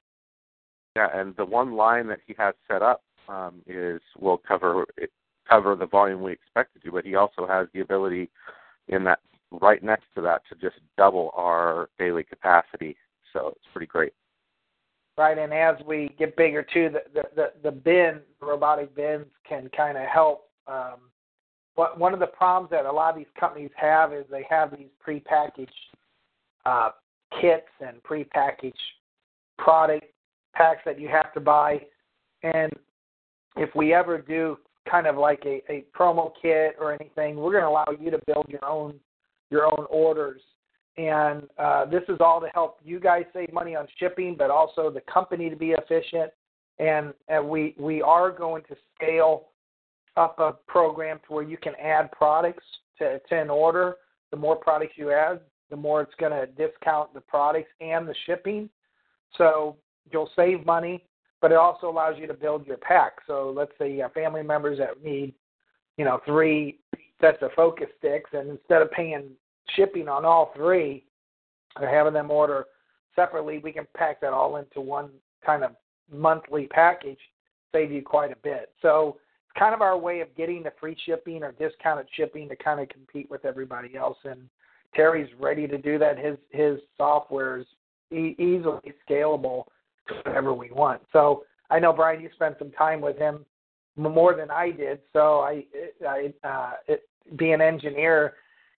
Yeah, 0.96 1.08
and 1.14 1.34
the 1.36 1.44
one 1.44 1.74
line 1.74 2.06
that 2.08 2.20
he 2.26 2.34
has 2.38 2.54
set 2.70 2.82
up 2.82 3.02
um, 3.28 3.62
is 3.66 4.00
will 4.18 4.38
cover 4.38 4.84
it, 4.96 5.10
cover 5.48 5.74
the 5.74 5.86
volume 5.86 6.22
we 6.22 6.32
expected 6.32 6.82
to, 6.82 6.88
do, 6.88 6.92
but 6.92 7.04
he 7.04 7.14
also 7.14 7.46
has 7.46 7.66
the 7.74 7.80
ability 7.80 8.30
in 8.88 9.04
that 9.04 9.20
right 9.60 9.82
next 9.82 10.06
to 10.14 10.20
that 10.22 10.42
to 10.48 10.54
just 10.56 10.80
double 10.96 11.30
our 11.34 11.90
daily 11.98 12.24
capacity. 12.24 12.96
So 13.32 13.48
it's 13.48 13.66
pretty 13.72 13.86
great. 13.86 14.12
Right, 15.18 15.36
and 15.36 15.52
as 15.52 15.76
we 15.86 16.14
get 16.18 16.36
bigger 16.36 16.62
too, 16.62 16.88
the 16.90 17.02
the 17.14 17.22
the, 17.36 17.52
the 17.64 17.70
bin 17.70 18.20
robotic 18.40 18.94
bins 18.94 19.26
can 19.46 19.68
kind 19.76 19.98
of 19.98 20.04
help. 20.04 20.48
Um, 20.66 21.10
what 21.74 21.98
one 21.98 22.14
of 22.14 22.20
the 22.20 22.26
problems 22.26 22.70
that 22.70 22.86
a 22.86 22.92
lot 22.92 23.10
of 23.10 23.16
these 23.16 23.26
companies 23.38 23.70
have 23.76 24.12
is 24.12 24.24
they 24.30 24.46
have 24.48 24.70
these 24.76 24.88
prepackaged 25.06 25.68
uh, 26.64 26.90
kits 27.40 27.68
and 27.80 28.02
prepackaged 28.02 28.72
product 29.58 30.06
packs 30.54 30.80
that 30.84 31.00
you 31.00 31.08
have 31.08 31.32
to 31.34 31.40
buy. 31.40 31.80
And 32.42 32.72
if 33.56 33.74
we 33.74 33.94
ever 33.94 34.18
do 34.18 34.58
kind 34.90 35.06
of 35.06 35.16
like 35.16 35.42
a, 35.44 35.62
a 35.70 35.84
promo 35.96 36.32
kit 36.40 36.76
or 36.80 36.92
anything, 36.92 37.36
we're 37.36 37.52
going 37.52 37.64
to 37.64 37.68
allow 37.68 37.86
you 37.98 38.10
to 38.10 38.20
build 38.26 38.46
your 38.48 38.64
own 38.64 38.94
your 39.52 39.66
own 39.66 39.86
orders. 39.90 40.40
And 40.96 41.44
uh, 41.58 41.84
this 41.86 42.02
is 42.08 42.18
all 42.20 42.40
to 42.40 42.48
help 42.48 42.78
you 42.84 42.98
guys 42.98 43.24
save 43.32 43.52
money 43.52 43.76
on 43.76 43.86
shipping, 43.98 44.34
but 44.36 44.50
also 44.50 44.90
the 44.90 45.02
company 45.02 45.48
to 45.48 45.56
be 45.56 45.70
efficient. 45.70 46.32
And, 46.78 47.14
and 47.28 47.48
we 47.48 47.74
we 47.78 48.02
are 48.02 48.30
going 48.30 48.62
to 48.68 48.76
scale 48.94 49.48
up 50.16 50.38
a 50.38 50.52
program 50.66 51.20
to 51.26 51.34
where 51.34 51.44
you 51.44 51.56
can 51.56 51.74
add 51.76 52.10
products 52.12 52.64
to, 52.98 53.20
to 53.28 53.40
an 53.40 53.50
order. 53.50 53.96
The 54.30 54.36
more 54.36 54.56
products 54.56 54.94
you 54.96 55.12
add, 55.12 55.40
the 55.70 55.76
more 55.76 56.02
it's 56.02 56.14
going 56.18 56.32
to 56.32 56.46
discount 56.46 57.14
the 57.14 57.20
products 57.20 57.70
and 57.80 58.08
the 58.08 58.14
shipping. 58.26 58.68
So 59.38 59.76
you'll 60.10 60.30
save 60.34 60.66
money, 60.66 61.04
but 61.40 61.52
it 61.52 61.56
also 61.56 61.88
allows 61.88 62.16
you 62.18 62.26
to 62.26 62.34
build 62.34 62.66
your 62.66 62.78
pack. 62.78 63.12
So 63.26 63.52
let's 63.54 63.72
say 63.78 63.92
you 63.92 64.02
have 64.02 64.12
family 64.12 64.42
members 64.42 64.78
that 64.78 65.02
need, 65.02 65.34
you 65.96 66.04
know, 66.04 66.20
three 66.26 66.78
sets 67.20 67.38
of 67.42 67.52
focus 67.54 67.86
sticks, 67.98 68.30
and 68.32 68.50
instead 68.50 68.82
of 68.82 68.90
paying 68.90 69.30
shipping 69.76 70.08
on 70.08 70.24
all 70.24 70.52
three 70.54 71.04
or 71.80 71.88
having 71.88 72.12
them 72.12 72.30
order 72.30 72.66
separately, 73.14 73.58
we 73.58 73.72
can 73.72 73.86
pack 73.96 74.20
that 74.20 74.32
all 74.32 74.56
into 74.56 74.80
one 74.80 75.10
kind 75.44 75.64
of 75.64 75.72
monthly 76.10 76.66
package, 76.66 77.18
save 77.72 77.90
you 77.90 78.02
quite 78.02 78.32
a 78.32 78.36
bit. 78.36 78.70
So 78.80 79.16
it's 79.46 79.58
kind 79.58 79.74
of 79.74 79.80
our 79.80 79.98
way 79.98 80.20
of 80.20 80.34
getting 80.36 80.62
the 80.62 80.72
free 80.78 80.96
shipping 81.04 81.42
or 81.42 81.52
discounted 81.52 82.06
shipping 82.14 82.48
to 82.48 82.56
kind 82.56 82.80
of 82.80 82.88
compete 82.88 83.30
with 83.30 83.44
everybody 83.44 83.96
else. 83.96 84.18
And 84.24 84.48
Terry's 84.94 85.30
ready 85.38 85.66
to 85.66 85.78
do 85.78 85.98
that. 85.98 86.18
His 86.18 86.36
his 86.50 86.78
software 86.96 87.58
is 87.58 87.66
e- 88.10 88.36
easily 88.38 88.92
scalable 89.08 89.64
to 90.08 90.14
whatever 90.24 90.52
we 90.52 90.70
want. 90.70 91.00
So 91.12 91.44
I 91.70 91.78
know 91.78 91.92
Brian, 91.92 92.20
you 92.20 92.28
spent 92.34 92.56
some 92.58 92.70
time 92.72 93.00
with 93.00 93.16
him 93.18 93.44
more 93.96 94.34
than 94.34 94.50
I 94.50 94.70
did. 94.70 95.00
So 95.12 95.40
I, 95.40 95.64
I 96.06 96.32
uh, 96.44 96.72
it, 96.86 97.02
being 97.36 97.54
an 97.54 97.60
engineer 97.60 98.34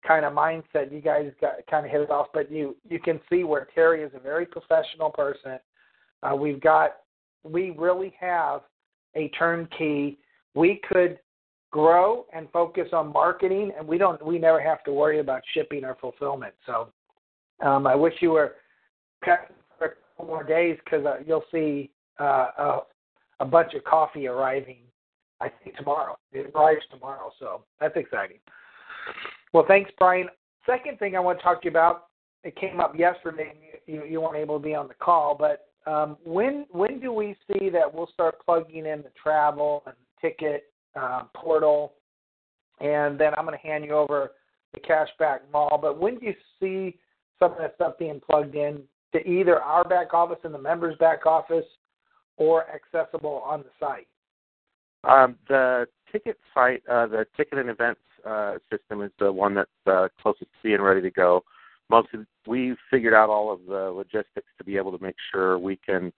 kind 0.05 0.25
of 0.25 0.33
mindset, 0.33 0.91
you 0.91 1.01
guys 1.01 1.31
got 1.39 1.53
kind 1.69 1.85
of 1.85 1.91
hit 1.91 2.01
it 2.01 2.11
off. 2.11 2.27
But 2.33 2.51
you 2.51 2.75
you 2.87 2.99
can 2.99 3.19
see 3.29 3.43
where 3.43 3.67
Terry 3.73 4.03
is 4.03 4.11
a 4.15 4.19
very 4.19 4.45
professional 4.45 5.09
person. 5.09 5.59
Uh, 6.21 6.35
we've 6.35 6.61
got 6.61 6.97
we 7.43 7.71
really 7.71 8.13
have 8.19 8.61
a 9.15 9.29
turnkey. 9.29 10.17
We 10.55 10.81
could 10.89 11.19
grow 11.71 12.25
and 12.33 12.47
focus 12.51 12.89
on 12.93 13.11
marketing, 13.11 13.71
and 13.77 13.87
we 13.87 13.97
don't 13.97 14.23
we 14.25 14.39
never 14.39 14.61
have 14.61 14.83
to 14.85 14.93
worry 14.93 15.19
about 15.19 15.41
shipping 15.53 15.83
or 15.83 15.95
fulfillment. 15.99 16.53
So 16.65 16.89
um, 17.63 17.87
I 17.87 17.95
wish 17.95 18.13
you 18.21 18.31
were 18.31 18.55
couple 20.23 20.35
more 20.35 20.43
days 20.43 20.77
because 20.83 21.05
uh, 21.05 21.15
you'll 21.25 21.45
see 21.51 21.89
uh, 22.19 22.47
a, 22.57 22.79
a 23.39 23.45
bunch 23.45 23.73
of 23.73 23.83
coffee 23.83 24.27
arriving. 24.27 24.77
I 25.41 25.49
think 25.63 25.75
tomorrow. 25.75 26.17
It 26.31 26.51
arrives 26.55 26.83
tomorrow, 26.89 27.31
so 27.39 27.63
that's 27.79 27.97
exciting. 27.97 28.37
Well, 29.53 29.65
thanks, 29.67 29.91
Brian. 29.99 30.27
Second 30.65 30.97
thing 30.97 31.15
I 31.15 31.19
want 31.19 31.39
to 31.39 31.43
talk 31.43 31.61
to 31.61 31.65
you 31.65 31.71
about. 31.71 32.07
It 32.43 32.55
came 32.55 32.79
up 32.79 32.97
yesterday. 32.97 33.53
You, 33.85 34.03
you 34.03 34.19
weren't 34.19 34.35
able 34.35 34.59
to 34.59 34.63
be 34.63 34.75
on 34.75 34.87
the 34.87 34.95
call, 34.95 35.35
but 35.35 35.67
um, 35.89 36.17
when 36.25 36.65
when 36.71 36.99
do 36.99 37.13
we 37.13 37.35
see 37.47 37.69
that 37.69 37.93
we'll 37.93 38.09
start 38.13 38.35
plugging 38.43 38.85
in 38.85 39.01
the 39.01 39.11
travel 39.21 39.83
and 39.85 39.95
ticket 40.21 40.65
uh, 40.95 41.23
portal, 41.35 41.93
and 42.79 43.19
then 43.19 43.33
I'm 43.37 43.45
going 43.45 43.57
to 43.57 43.67
hand 43.67 43.85
you 43.85 43.91
over 43.91 44.31
the 44.73 44.79
cashback 44.79 45.39
mall. 45.51 45.77
But 45.81 45.99
when 45.99 46.17
do 46.17 46.25
you 46.25 46.33
see 46.59 46.97
some 47.39 47.51
of 47.51 47.57
that 47.59 47.75
stuff 47.75 47.93
being 47.99 48.19
plugged 48.19 48.55
in 48.55 48.81
to 49.13 49.29
either 49.29 49.61
our 49.61 49.87
back 49.87 50.13
office 50.13 50.39
and 50.43 50.53
the 50.53 50.59
members' 50.59 50.97
back 50.99 51.25
office 51.25 51.65
or 52.37 52.65
accessible 52.69 53.43
on 53.45 53.63
the 53.63 53.69
site? 53.79 54.07
Um, 55.03 55.35
the 55.49 55.85
ticket 56.11 56.37
site, 56.53 56.81
uh, 56.89 57.07
the 57.07 57.25
ticket 57.35 57.59
and 57.59 57.69
events 57.69 57.99
uh, 58.25 58.55
system 58.71 59.01
is 59.01 59.11
the 59.19 59.31
one 59.31 59.53
that's 59.55 59.69
uh, 59.87 60.07
closest 60.21 60.51
to 60.51 60.57
being 60.63 60.81
ready 60.81 61.01
to 61.01 61.11
go. 61.11 61.43
Most 61.89 62.09
of, 62.13 62.25
we've 62.47 62.77
figured 62.89 63.13
out 63.13 63.29
all 63.29 63.51
of 63.51 63.59
the 63.67 63.91
logistics 63.91 64.47
to 64.57 64.63
be 64.63 64.77
able 64.77 64.97
to 64.97 65.03
make 65.03 65.15
sure 65.31 65.59
we 65.59 65.77
can 65.77 66.11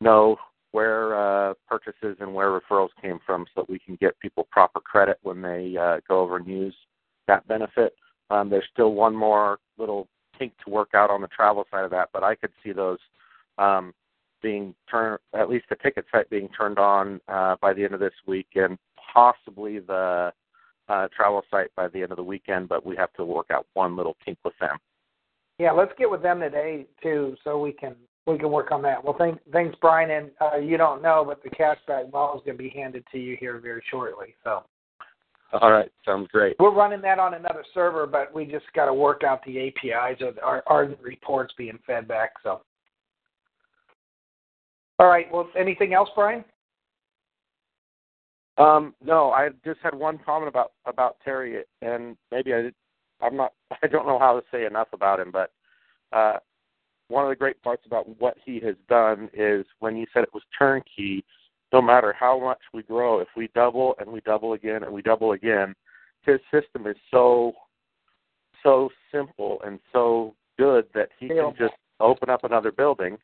know 0.00 0.36
where 0.72 1.14
uh, 1.14 1.54
purchases 1.68 2.16
and 2.20 2.34
where 2.34 2.58
referrals 2.58 2.88
came 3.00 3.20
from, 3.24 3.46
so 3.54 3.60
that 3.60 3.70
we 3.70 3.78
can 3.78 3.96
get 4.00 4.18
people 4.20 4.46
proper 4.50 4.80
credit 4.80 5.18
when 5.22 5.40
they 5.40 5.76
uh, 5.80 6.00
go 6.08 6.20
over 6.20 6.36
and 6.36 6.46
use 6.46 6.74
that 7.28 7.46
benefit. 7.46 7.94
Um, 8.30 8.50
there's 8.50 8.64
still 8.72 8.92
one 8.92 9.14
more 9.14 9.58
little 9.78 10.08
kink 10.38 10.52
to 10.64 10.70
work 10.70 10.90
out 10.94 11.10
on 11.10 11.20
the 11.20 11.28
travel 11.28 11.64
side 11.70 11.84
of 11.84 11.90
that, 11.92 12.08
but 12.12 12.24
I 12.24 12.34
could 12.34 12.50
see 12.62 12.72
those 12.72 12.98
um, 13.58 13.94
being 14.42 14.74
turned, 14.90 15.18
at 15.32 15.48
least 15.48 15.66
the 15.70 15.76
ticket 15.76 16.06
site 16.10 16.28
being 16.28 16.48
turned 16.48 16.78
on 16.78 17.20
uh, 17.28 17.56
by 17.60 17.72
the 17.72 17.84
end 17.84 17.94
of 17.94 18.00
this 18.00 18.14
week, 18.26 18.48
and 18.56 18.76
possibly 19.12 19.78
the 19.78 20.32
uh, 20.88 21.08
travel 21.14 21.42
site 21.50 21.74
by 21.76 21.88
the 21.88 22.02
end 22.02 22.10
of 22.10 22.16
the 22.16 22.22
weekend. 22.22 22.68
But 22.68 22.84
we 22.84 22.96
have 22.96 23.12
to 23.14 23.24
work 23.24 23.46
out 23.50 23.66
one 23.74 23.96
little 23.96 24.16
kink 24.24 24.38
with 24.44 24.54
them. 24.60 24.76
Yeah, 25.58 25.72
let's 25.72 25.92
get 25.98 26.10
with 26.10 26.22
them 26.22 26.40
today 26.40 26.86
too, 27.02 27.36
so 27.44 27.60
we 27.60 27.72
can 27.72 27.94
we 28.26 28.38
can 28.38 28.50
work 28.50 28.72
on 28.72 28.82
that. 28.82 29.04
Well, 29.04 29.14
thank, 29.18 29.38
thanks, 29.52 29.76
Brian. 29.80 30.10
And 30.10 30.30
uh, 30.40 30.56
you 30.56 30.76
don't 30.76 31.02
know, 31.02 31.24
but 31.26 31.42
the 31.42 31.50
cashback 31.50 32.10
mall 32.12 32.36
is 32.36 32.42
going 32.44 32.56
to 32.56 32.62
be 32.62 32.70
handed 32.70 33.04
to 33.12 33.18
you 33.18 33.36
here 33.38 33.58
very 33.58 33.82
shortly. 33.90 34.34
So 34.42 34.64
all 35.60 35.70
right, 35.70 35.90
sounds 36.04 36.28
great. 36.32 36.56
We're 36.58 36.74
running 36.74 37.00
that 37.02 37.18
on 37.18 37.34
another 37.34 37.64
server, 37.72 38.06
but 38.06 38.34
we 38.34 38.44
just 38.44 38.64
got 38.74 38.86
to 38.86 38.94
work 38.94 39.22
out 39.22 39.44
the 39.44 39.68
APIs 39.68 40.20
or 40.20 40.32
are, 40.42 40.62
are 40.66 40.88
the 40.88 40.96
reports 41.00 41.54
being 41.56 41.78
fed 41.86 42.08
back. 42.08 42.32
So, 42.42 42.62
all 44.98 45.06
right. 45.06 45.26
Well, 45.32 45.48
anything 45.56 45.94
else, 45.94 46.08
Brian? 46.14 46.44
Um, 48.56 48.94
no, 49.04 49.30
I 49.30 49.48
just 49.64 49.80
had 49.82 49.94
one 49.94 50.18
comment 50.24 50.48
about 50.48 50.72
about 50.86 51.16
Terry, 51.24 51.64
and 51.82 52.16
maybe 52.30 52.54
I 52.54 52.70
I'm 53.20 53.36
not 53.36 53.52
I 53.82 53.86
don't 53.86 54.06
know 54.06 54.18
how 54.18 54.38
to 54.38 54.46
say 54.52 54.64
enough 54.66 54.88
about 54.92 55.20
him, 55.20 55.30
but 55.30 55.52
uh, 56.12 56.38
one 57.08 57.24
of 57.24 57.30
the 57.30 57.36
great 57.36 57.60
parts 57.62 57.82
about 57.86 58.20
what 58.20 58.36
he 58.44 58.60
has 58.60 58.76
done 58.88 59.28
is 59.34 59.66
when 59.80 59.96
you 59.96 60.06
said 60.12 60.22
it 60.22 60.34
was 60.34 60.42
turnkey 60.56 61.24
no 61.74 61.82
matter 61.82 62.14
how 62.18 62.38
much 62.38 62.60
we 62.72 62.82
grow, 62.84 63.18
if 63.18 63.26
we 63.36 63.48
double 63.52 63.96
and 63.98 64.08
we 64.08 64.20
double 64.20 64.52
again 64.52 64.84
and 64.84 64.92
we 64.92 65.02
double 65.02 65.32
again, 65.32 65.74
his 66.22 66.38
system 66.52 66.86
is 66.86 66.96
so 67.10 67.52
so 68.62 68.88
simple 69.12 69.60
and 69.66 69.80
so 69.92 70.34
good 70.56 70.86
that 70.94 71.08
he 71.18 71.28
can 71.28 71.52
just 71.58 71.74
open 71.98 72.30
up 72.30 72.44
another 72.44 72.70
building 72.70 73.18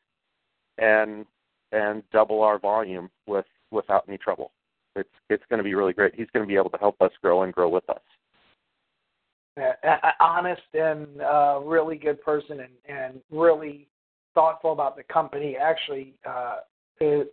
and 0.79 1.25
and 1.71 2.03
double 2.13 2.43
our 2.43 2.59
volume 2.59 3.09
with 3.27 3.47
without 3.71 4.05
any 4.09 4.19
trouble. 4.19 4.51
It's 4.97 5.09
it's 5.29 5.45
going 5.49 5.59
to 5.59 5.65
be 5.65 5.75
really 5.75 5.93
great. 5.93 6.15
He's 6.15 6.29
going 6.33 6.45
to 6.45 6.49
be 6.49 6.57
able 6.57 6.71
to 6.71 6.79
help 6.79 7.01
us 7.01 7.13
grow 7.23 7.43
and 7.43 7.53
grow 7.53 7.69
with 7.69 7.89
us. 7.89 8.01
Uh, 9.57 9.97
honest 10.21 10.63
and 10.75 11.21
uh, 11.21 11.61
really 11.63 11.97
good 11.97 12.23
person 12.23 12.61
and 12.61 12.73
and 12.89 13.21
really 13.31 13.89
thoughtful 14.35 14.73
about 14.73 14.97
the 14.97 15.03
company. 15.05 15.57
Actually, 15.57 16.15
uh, 16.29 16.57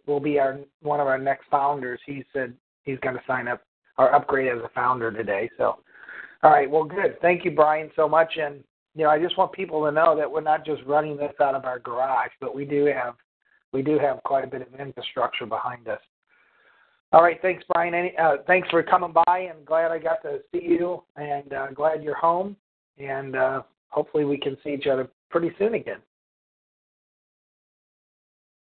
will 0.06 0.20
be 0.20 0.40
our 0.40 0.60
one 0.82 1.00
of 1.00 1.08
our 1.08 1.18
next 1.18 1.46
founders. 1.50 2.00
He 2.06 2.24
said 2.34 2.54
he's 2.84 3.00
going 3.00 3.16
to 3.16 3.22
sign 3.28 3.48
up 3.48 3.62
or 3.98 4.14
upgrade 4.14 4.52
as 4.52 4.64
a 4.64 4.70
founder 4.70 5.12
today. 5.12 5.50
So 5.58 5.80
All 6.44 6.52
right. 6.52 6.70
Well, 6.70 6.84
good. 6.84 7.20
Thank 7.22 7.46
you, 7.46 7.52
Brian, 7.52 7.90
so 7.96 8.08
much. 8.08 8.38
And 8.38 8.64
you 8.96 9.04
know, 9.04 9.10
I 9.10 9.22
just 9.22 9.38
want 9.38 9.52
people 9.52 9.84
to 9.86 9.92
know 9.92 10.16
that 10.18 10.32
we're 10.32 10.42
not 10.42 10.66
just 10.66 10.82
running 10.86 11.18
this 11.18 11.34
out 11.42 11.56
of 11.56 11.66
our 11.66 11.80
garage, 11.80 12.32
but 12.40 12.56
we 12.56 12.66
do 12.66 12.86
have 12.86 13.16
we 13.74 13.82
do 13.82 14.00
have 14.00 14.24
quite 14.24 14.44
a 14.44 14.48
bit 14.48 14.62
of 14.62 14.80
infrastructure 14.80 15.46
behind 15.46 15.88
us. 15.88 16.00
All 17.14 17.24
right. 17.24 17.40
Thanks, 17.42 17.64
Brian. 17.74 17.94
Any, 17.94 18.14
uh, 18.18 18.38
thanks 18.48 18.70
for 18.70 18.84
coming 18.84 19.14
by, 19.14 19.50
and 19.52 19.66
glad 19.66 19.92
I 19.92 20.00
got 20.00 20.22
to 20.24 20.40
see 20.52 20.64
you, 20.64 21.04
and 21.16 21.54
uh, 21.54 21.68
glad 21.72 22.04
you're 22.04 22.18
home. 22.18 22.58
And 22.98 23.36
uh, 23.36 23.62
hopefully, 23.90 24.26
we 24.26 24.38
can 24.38 24.58
see 24.64 24.72
each 24.72 24.88
other 24.88 25.08
pretty 25.30 25.52
soon 25.58 25.76
again. 25.76 26.00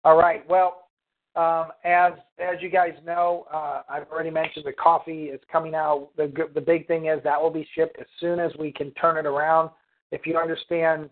All 0.05 0.17
right. 0.17 0.49
Well, 0.49 0.89
um, 1.37 1.69
as 1.85 2.13
as 2.39 2.61
you 2.61 2.69
guys 2.69 2.93
know, 3.07 3.47
uh, 3.53 3.83
I've 3.89 4.09
already 4.11 4.31
mentioned 4.31 4.65
the 4.67 4.73
coffee 4.73 5.25
is 5.25 5.41
coming 5.51 5.75
out. 5.75 6.11
The 6.17 6.33
the 6.55 6.61
big 6.61 6.87
thing 6.87 7.07
is 7.07 7.21
that 7.25 7.41
will 7.41 7.51
be 7.51 7.67
shipped 7.75 7.99
as 8.01 8.07
soon 8.19 8.39
as 8.39 8.53
we 8.59 8.73
can 8.73 8.91
turn 8.93 9.17
it 9.17 9.27
around. 9.27 9.71
If 10.11 10.27
you 10.27 10.37
understand 10.37 11.09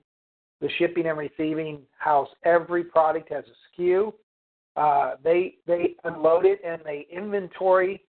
the 0.61 0.69
shipping 0.79 1.07
and 1.07 1.17
receiving 1.17 1.81
house, 1.99 2.29
every 2.45 2.85
product 2.85 3.33
has 3.33 3.45
a 3.45 3.81
SKU. 3.81 4.13
Uh, 4.77 5.15
they 5.23 5.57
they 5.67 5.95
unload 6.05 6.47
it 6.47 6.61
and 6.65 6.81
they 6.85 7.07
inventory 7.11 8.03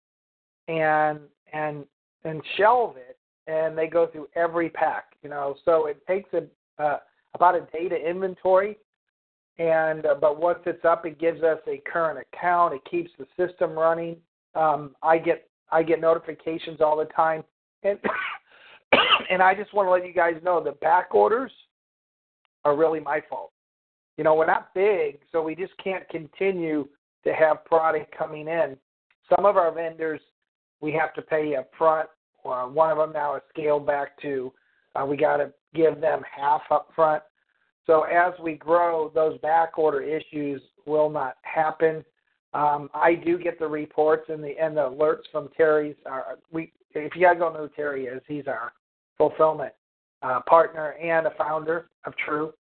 and 0.68 1.20
and 1.52 1.84
and 2.24 2.42
shelve 2.56 2.96
it, 2.96 3.18
and 3.46 3.76
they 3.76 3.86
go 3.86 4.06
through 4.06 4.28
every 4.36 4.68
pack. 4.70 5.12
You 5.22 5.30
know, 5.30 5.56
so 5.64 5.86
it 5.86 6.04
takes 6.06 6.30
a 6.34 6.82
uh, 6.82 6.98
about 7.34 7.54
a 7.54 7.66
day 7.72 7.88
to 7.88 7.96
inventory 7.96 8.76
and 9.60 10.06
uh, 10.06 10.14
but 10.14 10.40
once 10.40 10.60
it's 10.64 10.84
up, 10.86 11.04
it 11.04 11.20
gives 11.20 11.42
us 11.42 11.58
a 11.68 11.82
current 11.90 12.18
account. 12.18 12.72
It 12.72 12.80
keeps 12.90 13.10
the 13.18 13.26
system 13.36 13.72
running. 13.72 14.16
Um, 14.54 14.96
I 15.02 15.18
get 15.18 15.48
I 15.70 15.82
get 15.82 16.00
notifications 16.00 16.80
all 16.80 16.96
the 16.96 17.04
time, 17.04 17.44
and 17.82 17.98
and 19.30 19.42
I 19.42 19.54
just 19.54 19.74
want 19.74 19.86
to 19.86 19.90
let 19.90 20.06
you 20.06 20.14
guys 20.14 20.36
know 20.42 20.64
the 20.64 20.72
back 20.72 21.14
orders 21.14 21.52
are 22.64 22.74
really 22.74 23.00
my 23.00 23.20
fault. 23.28 23.52
You 24.20 24.24
know, 24.24 24.34
we're 24.34 24.44
not 24.44 24.74
big, 24.74 25.20
so 25.32 25.42
we 25.42 25.54
just 25.54 25.72
can't 25.82 26.06
continue 26.10 26.86
to 27.24 27.32
have 27.32 27.64
product 27.64 28.14
coming 28.14 28.48
in. 28.48 28.76
Some 29.34 29.46
of 29.46 29.56
our 29.56 29.72
vendors 29.72 30.20
we 30.82 30.92
have 30.92 31.14
to 31.14 31.22
pay 31.22 31.56
up 31.56 31.70
front. 31.78 32.06
Uh, 32.44 32.64
one 32.66 32.90
of 32.90 32.98
them 32.98 33.14
now 33.14 33.36
is 33.36 33.42
scaled 33.48 33.86
back 33.86 34.20
to 34.20 34.52
uh, 34.94 35.06
we 35.06 35.16
got 35.16 35.38
to 35.38 35.54
give 35.74 36.02
them 36.02 36.20
half 36.30 36.60
up 36.70 36.90
front. 36.94 37.22
So 37.86 38.02
as 38.02 38.34
we 38.38 38.56
grow, 38.56 39.10
those 39.14 39.38
back 39.38 39.78
order 39.78 40.02
issues 40.02 40.60
will 40.84 41.08
not 41.08 41.36
happen. 41.40 42.04
Um, 42.52 42.90
I 42.92 43.14
do 43.14 43.38
get 43.38 43.58
the 43.58 43.68
reports 43.68 44.26
and 44.28 44.44
the 44.44 44.52
and 44.60 44.76
the 44.76 44.82
alerts 44.82 45.30
from 45.32 45.48
Terry's. 45.56 45.96
Uh, 46.04 46.34
we, 46.52 46.74
if 46.94 47.16
you 47.16 47.22
guys 47.22 47.36
don't 47.38 47.54
know 47.54 47.60
who 47.60 47.68
Terry 47.74 48.04
is, 48.04 48.20
he's 48.28 48.46
our 48.46 48.74
fulfillment 49.16 49.72
uh, 50.20 50.40
partner 50.46 50.90
and 51.02 51.26
a 51.26 51.32
founder 51.38 51.88
of 52.04 52.12
True. 52.18 52.52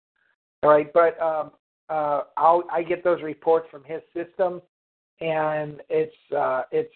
All 0.63 0.70
right, 0.70 0.92
but 0.94 1.20
um, 1.22 1.51
uh, 1.89 2.24
I'll, 2.38 2.63
I 2.72 2.84
get 2.84 3.04
those 3.04 3.22
reports 3.22 3.68
from 3.72 3.84
his 3.84 4.01
system, 4.13 4.62
and 5.22 5.82
it's 5.89 6.16
uh, 6.36 6.63
it's 6.72 6.94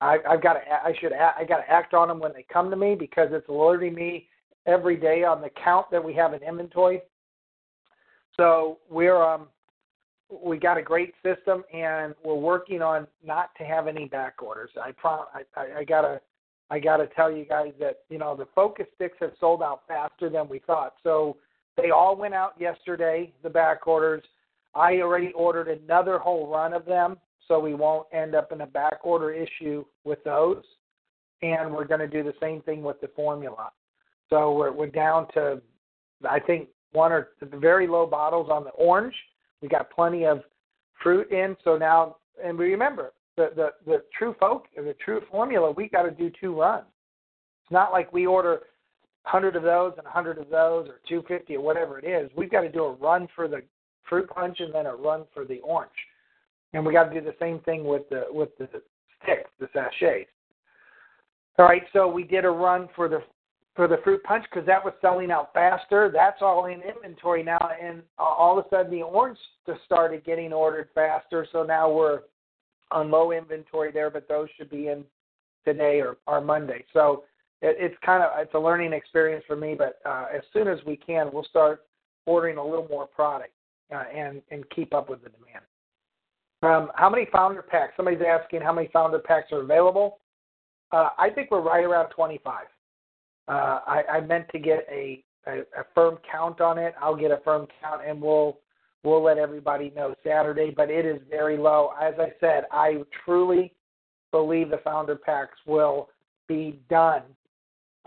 I, 0.00 0.18
I've 0.28 0.42
got 0.42 0.54
to 0.54 0.60
I 0.60 0.94
should 1.00 1.12
I 1.12 1.44
got 1.44 1.58
to 1.58 1.70
act 1.70 1.94
on 1.94 2.08
them 2.08 2.18
when 2.18 2.32
they 2.32 2.44
come 2.52 2.70
to 2.70 2.76
me 2.76 2.94
because 2.94 3.28
it's 3.32 3.48
alerting 3.48 3.94
me 3.94 4.28
every 4.66 4.96
day 4.96 5.24
on 5.24 5.40
the 5.42 5.50
count 5.62 5.90
that 5.90 6.02
we 6.02 6.14
have 6.14 6.32
in 6.32 6.42
inventory 6.42 7.02
so 8.36 8.78
we're 8.90 9.22
um, 9.22 9.48
we 10.44 10.58
got 10.58 10.76
a 10.76 10.82
great 10.82 11.14
system, 11.22 11.64
and 11.72 12.14
we're 12.24 12.34
working 12.34 12.82
on 12.82 13.06
not 13.24 13.50
to 13.58 13.64
have 13.64 13.86
any 13.86 14.06
back 14.06 14.42
orders. 14.42 14.70
I 14.82 14.92
prom- 14.92 15.26
I, 15.32 15.60
I, 15.60 15.78
I 15.78 15.84
gotta 15.84 16.20
I 16.70 16.78
gotta 16.78 17.06
tell 17.14 17.30
you 17.30 17.44
guys 17.44 17.72
that 17.78 18.00
you 18.08 18.18
know 18.18 18.36
the 18.36 18.48
focus 18.54 18.86
sticks 18.94 19.16
have 19.20 19.32
sold 19.38 19.62
out 19.62 19.82
faster 19.86 20.28
than 20.28 20.48
we 20.48 20.58
thought. 20.60 20.94
So 21.02 21.36
they 21.76 21.90
all 21.90 22.16
went 22.16 22.34
out 22.34 22.54
yesterday. 22.58 23.32
The 23.42 23.50
back 23.50 23.86
orders. 23.86 24.22
I 24.74 25.00
already 25.00 25.32
ordered 25.32 25.68
another 25.68 26.18
whole 26.18 26.48
run 26.48 26.72
of 26.72 26.84
them, 26.84 27.16
so 27.46 27.60
we 27.60 27.74
won't 27.74 28.06
end 28.12 28.34
up 28.34 28.50
in 28.52 28.62
a 28.62 28.66
back 28.66 28.98
order 29.04 29.32
issue 29.32 29.84
with 30.04 30.22
those. 30.24 30.62
And 31.42 31.72
we're 31.72 31.84
going 31.84 32.00
to 32.00 32.08
do 32.08 32.22
the 32.22 32.34
same 32.40 32.62
thing 32.62 32.82
with 32.82 33.00
the 33.00 33.08
formula. 33.08 33.70
So 34.30 34.52
we're 34.52 34.72
we're 34.72 34.86
down 34.86 35.26
to 35.34 35.60
I 36.28 36.40
think 36.40 36.68
one 36.92 37.12
or 37.12 37.30
very 37.42 37.86
low 37.86 38.06
bottles 38.06 38.48
on 38.50 38.64
the 38.64 38.70
orange. 38.70 39.14
We 39.60 39.68
got 39.68 39.90
plenty 39.90 40.24
of 40.24 40.42
fruit 41.02 41.30
in. 41.30 41.56
So 41.64 41.76
now, 41.76 42.16
and 42.42 42.58
we 42.58 42.66
remember, 42.66 43.12
the 43.36 43.50
the 43.54 43.70
the 43.84 44.02
true 44.16 44.34
folk, 44.38 44.66
the 44.76 44.94
true 45.04 45.20
formula, 45.30 45.70
we 45.70 45.88
got 45.88 46.02
to 46.02 46.10
do 46.10 46.30
two 46.40 46.58
runs. 46.58 46.86
It's 47.62 47.72
not 47.72 47.92
like 47.92 48.12
we 48.12 48.26
order 48.26 48.60
100 49.24 49.56
of 49.56 49.62
those 49.62 49.92
and 49.96 50.06
a 50.06 50.10
100 50.10 50.38
of 50.38 50.50
those 50.50 50.86
or 50.88 51.00
250 51.08 51.56
or 51.56 51.60
whatever 51.60 51.98
it 51.98 52.04
is. 52.04 52.30
We've 52.36 52.50
got 52.50 52.60
to 52.60 52.70
do 52.70 52.84
a 52.84 52.92
run 52.92 53.26
for 53.34 53.48
the 53.48 53.62
fruit 54.08 54.28
punch 54.28 54.60
and 54.60 54.72
then 54.74 54.86
a 54.86 54.94
run 54.94 55.24
for 55.32 55.44
the 55.44 55.60
orange. 55.60 55.90
And 56.72 56.84
we 56.84 56.92
got 56.92 57.04
to 57.04 57.20
do 57.20 57.24
the 57.24 57.34
same 57.40 57.60
thing 57.60 57.84
with 57.84 58.08
the 58.10 58.24
with 58.30 58.50
the 58.58 58.68
sticks, 59.22 59.50
the 59.58 59.68
sachets. 59.72 60.28
All 61.58 61.66
right, 61.66 61.82
so 61.92 62.08
we 62.08 62.24
did 62.24 62.44
a 62.44 62.50
run 62.50 62.88
for 62.94 63.08
the 63.08 63.20
for 63.74 63.88
the 63.88 63.98
fruit 64.04 64.22
punch 64.24 64.44
because 64.50 64.66
that 64.66 64.84
was 64.84 64.92
selling 65.00 65.30
out 65.30 65.52
faster. 65.52 66.10
That's 66.12 66.42
all 66.42 66.66
in 66.66 66.82
inventory 66.82 67.42
now, 67.42 67.70
and 67.80 68.02
all 68.18 68.58
of 68.58 68.66
a 68.66 68.68
sudden 68.68 68.90
the 68.90 69.02
orange 69.02 69.38
just 69.66 69.80
started 69.84 70.24
getting 70.24 70.52
ordered 70.52 70.88
faster. 70.94 71.46
So 71.50 71.62
now 71.62 71.90
we're 71.90 72.20
on 72.90 73.10
low 73.10 73.32
inventory 73.32 73.90
there, 73.90 74.10
but 74.10 74.28
those 74.28 74.48
should 74.56 74.70
be 74.70 74.88
in 74.88 75.04
today 75.64 76.00
or, 76.00 76.16
or 76.26 76.40
Monday. 76.40 76.84
So 76.92 77.24
it, 77.64 77.76
it's 77.80 77.96
kind 78.04 78.22
of 78.22 78.30
it's 78.36 78.54
a 78.54 78.58
learning 78.58 78.92
experience 78.92 79.44
for 79.46 79.56
me. 79.56 79.74
But 79.76 79.98
uh, 80.04 80.26
as 80.34 80.42
soon 80.52 80.68
as 80.68 80.78
we 80.86 80.96
can, 80.96 81.30
we'll 81.32 81.44
start 81.44 81.82
ordering 82.26 82.58
a 82.58 82.64
little 82.64 82.86
more 82.88 83.06
product 83.06 83.52
uh, 83.92 84.04
and 84.14 84.42
and 84.50 84.68
keep 84.70 84.94
up 84.94 85.08
with 85.08 85.22
the 85.22 85.30
demand. 85.30 85.64
Um, 86.62 86.90
how 86.94 87.10
many 87.10 87.26
founder 87.32 87.62
packs? 87.62 87.92
Somebody's 87.96 88.22
asking 88.26 88.62
how 88.62 88.72
many 88.72 88.88
founder 88.92 89.18
packs 89.18 89.52
are 89.52 89.62
available. 89.62 90.18
Uh, 90.92 91.10
I 91.18 91.28
think 91.30 91.50
we're 91.50 91.60
right 91.60 91.84
around 91.84 92.10
25. 92.10 92.66
Uh, 93.46 93.50
I, 93.52 94.02
I 94.10 94.20
meant 94.20 94.48
to 94.50 94.58
get 94.58 94.86
a, 94.90 95.22
a, 95.46 95.58
a 95.60 95.84
firm 95.94 96.18
count 96.30 96.60
on 96.60 96.78
it. 96.78 96.94
I'll 97.00 97.16
get 97.16 97.30
a 97.30 97.40
firm 97.44 97.66
count, 97.82 98.02
and 98.06 98.20
we'll 98.20 98.58
we'll 99.02 99.22
let 99.22 99.36
everybody 99.38 99.92
know 99.94 100.14
Saturday. 100.24 100.72
But 100.74 100.90
it 100.90 101.04
is 101.04 101.20
very 101.28 101.58
low. 101.58 101.90
As 102.00 102.14
I 102.18 102.32
said, 102.40 102.64
I 102.70 103.02
truly 103.24 103.72
believe 104.30 104.70
the 104.70 104.80
founder 104.82 105.16
packs 105.16 105.58
will 105.66 106.08
be 106.48 106.80
done, 106.88 107.22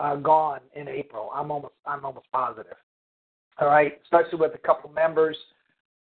uh, 0.00 0.16
gone 0.16 0.60
in 0.74 0.88
April. 0.88 1.30
I'm 1.34 1.50
almost 1.50 1.74
I'm 1.86 2.04
almost 2.04 2.26
positive. 2.32 2.76
All 3.60 3.68
right, 3.68 3.98
especially 4.04 4.38
with 4.38 4.54
a 4.54 4.58
couple 4.58 4.90
members 4.90 5.36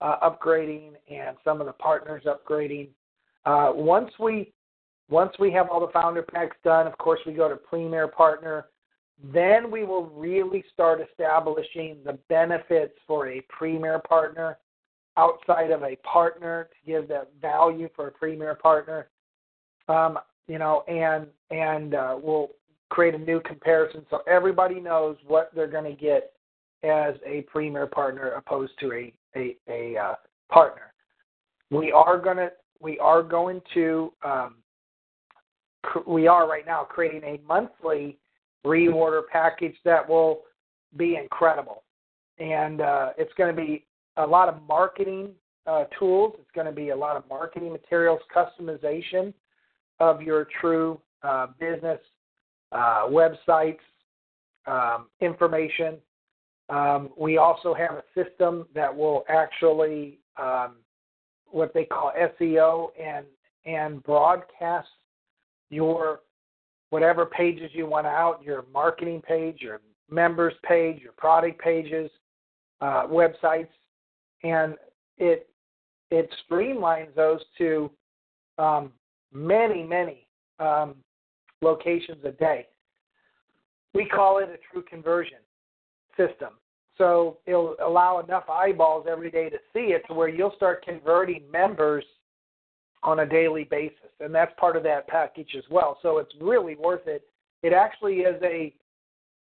uh, 0.02 0.30
upgrading 0.30 0.92
and 1.10 1.38
some 1.44 1.62
of 1.62 1.68
the 1.68 1.74
partners 1.74 2.24
upgrading. 2.26 2.90
Uh, 3.46 3.72
once 3.74 4.12
we 4.20 4.52
once 5.10 5.34
we 5.40 5.52
have 5.52 5.70
all 5.70 5.80
the 5.80 5.92
founder 5.94 6.24
packs 6.24 6.58
done, 6.64 6.88
of 6.88 6.98
course 6.98 7.20
we 7.26 7.34
go 7.34 7.48
to 7.48 7.56
Premier 7.56 8.08
Partner 8.08 8.66
then 9.24 9.72
we 9.72 9.84
will 9.84 10.08
really 10.08 10.64
start 10.74 11.00
establishing 11.10 11.98
the 12.06 12.18
benefits 12.30 12.94
for 13.08 13.30
a 13.30 13.42
premier 13.50 14.00
partner 14.00 14.58
outside 15.18 15.72
of 15.72 15.84
a 15.84 15.96
partner 15.98 16.70
to 16.70 16.92
give 16.92 17.08
that 17.08 17.32
value 17.42 17.88
for 17.96 18.08
a 18.08 18.12
premier 18.12 18.56
partner. 18.56 19.08
Um, 19.88 20.20
you 20.48 20.60
know, 20.60 20.84
and 20.88 21.28
and 21.50 21.96
uh, 21.96 22.18
we'll 22.22 22.50
create 22.90 23.16
a 23.16 23.18
new 23.18 23.40
comparison 23.42 24.06
so 24.10 24.22
everybody 24.28 24.80
knows 24.80 25.18
what 25.28 25.52
they're 25.56 25.68
going 25.68 25.84
to 25.84 26.00
get 26.00 26.34
as 26.84 27.16
a 27.26 27.42
premier 27.44 27.88
partner 27.88 28.30
opposed 28.32 28.74
to 28.80 28.92
a 28.94 29.14
a, 29.36 29.58
a 29.68 29.98
uh, 29.98 30.16
partner. 30.50 30.94
We 31.72 31.92
are 31.92 32.18
going 32.18 32.38
to 32.38 32.52
we 32.80 33.00
are 33.00 33.24
going 33.24 33.62
to 33.74 34.14
um, 34.24 34.56
cr- 35.84 36.08
we 36.08 36.28
are 36.28 36.48
right 36.48 36.66
now 36.66 36.84
creating 36.84 37.24
a 37.24 37.40
monthly 37.48 38.18
reorder 38.66 39.22
package 39.32 39.76
that 39.86 40.08
will 40.08 40.42
be 40.98 41.16
incredible. 41.16 41.84
And 42.40 42.82
uh, 42.82 43.10
it's 43.18 43.34
going 43.38 43.56
to 43.56 43.62
be 43.62 43.86
a 44.18 44.26
lot 44.26 44.50
of 44.50 44.62
marketing 44.68 45.32
uh, 45.68 45.86
tools. 45.98 46.36
It's 46.40 46.52
going 46.54 46.68
to 46.68 46.74
be 46.74 46.90
a 46.90 46.96
lot 46.96 47.16
of 47.16 47.24
marketing 47.30 47.72
materials, 47.72 48.20
customization 48.36 49.34
of 50.00 50.22
your 50.22 50.48
true 50.60 51.00
uh, 51.24 51.48
business 51.60 52.00
uh, 52.76 53.08
websites, 53.08 53.80
um, 54.68 55.08
information. 55.22 55.98
Um, 56.70 57.10
we 57.18 57.38
also 57.38 57.74
have 57.74 57.92
a 57.92 58.04
system 58.16 58.68
that 58.76 58.94
will 58.96 59.24
actually 59.30 60.20
um, 60.38 60.76
what 61.46 61.74
they 61.74 61.86
call 61.86 62.12
SEO 62.40 62.90
and 63.02 63.26
and 63.66 64.04
broadcast 64.04 64.90
your 65.70 66.20
whatever 66.90 67.26
pages 67.26 67.72
you 67.74 67.86
want 67.86 68.06
out, 68.06 68.44
your 68.44 68.66
marketing 68.74 69.22
page, 69.22 69.58
your 69.62 69.80
members 70.10 70.54
page, 70.68 71.02
your 71.02 71.14
product 71.14 71.60
pages, 71.60 72.12
uh, 72.82 73.08
websites, 73.08 73.70
and 74.44 74.76
it 75.18 75.48
it 76.12 76.30
streamlines 76.50 77.14
those 77.16 77.40
to 77.58 77.90
um, 78.58 78.92
many 79.32 79.82
many 79.84 80.28
um, 80.60 80.96
locations 81.62 82.24
a 82.26 82.32
day. 82.32 82.68
we 83.94 84.06
call 84.06 84.40
it 84.40 84.50
a 84.50 84.58
true 84.72 84.84
conversion 84.84 85.38
system. 86.18 86.50
So 86.98 87.38
it'll 87.46 87.76
allow 87.86 88.20
enough 88.20 88.50
eyeballs 88.50 89.06
every 89.10 89.30
day 89.30 89.50
to 89.50 89.58
see 89.74 89.94
it 89.94 90.04
to 90.08 90.14
where 90.14 90.30
you'll 90.30 90.56
start 90.56 90.84
converting 90.86 91.44
members 91.52 92.06
on 93.04 93.20
a 93.20 93.26
daily 93.26 93.66
basis. 93.66 94.10
And 94.20 94.34
that's 94.34 94.52
part 94.58 94.76
of 94.76 94.84
that 94.84 95.08
package 95.08 95.56
as 95.58 95.64
well. 95.70 95.98
So 96.02 96.18
it's 96.20 96.32
really 96.40 96.76
worth 96.76 97.08
it. 97.08 97.28
It 97.64 97.74
actually 97.74 98.20
is 98.20 98.42
a 98.44 98.74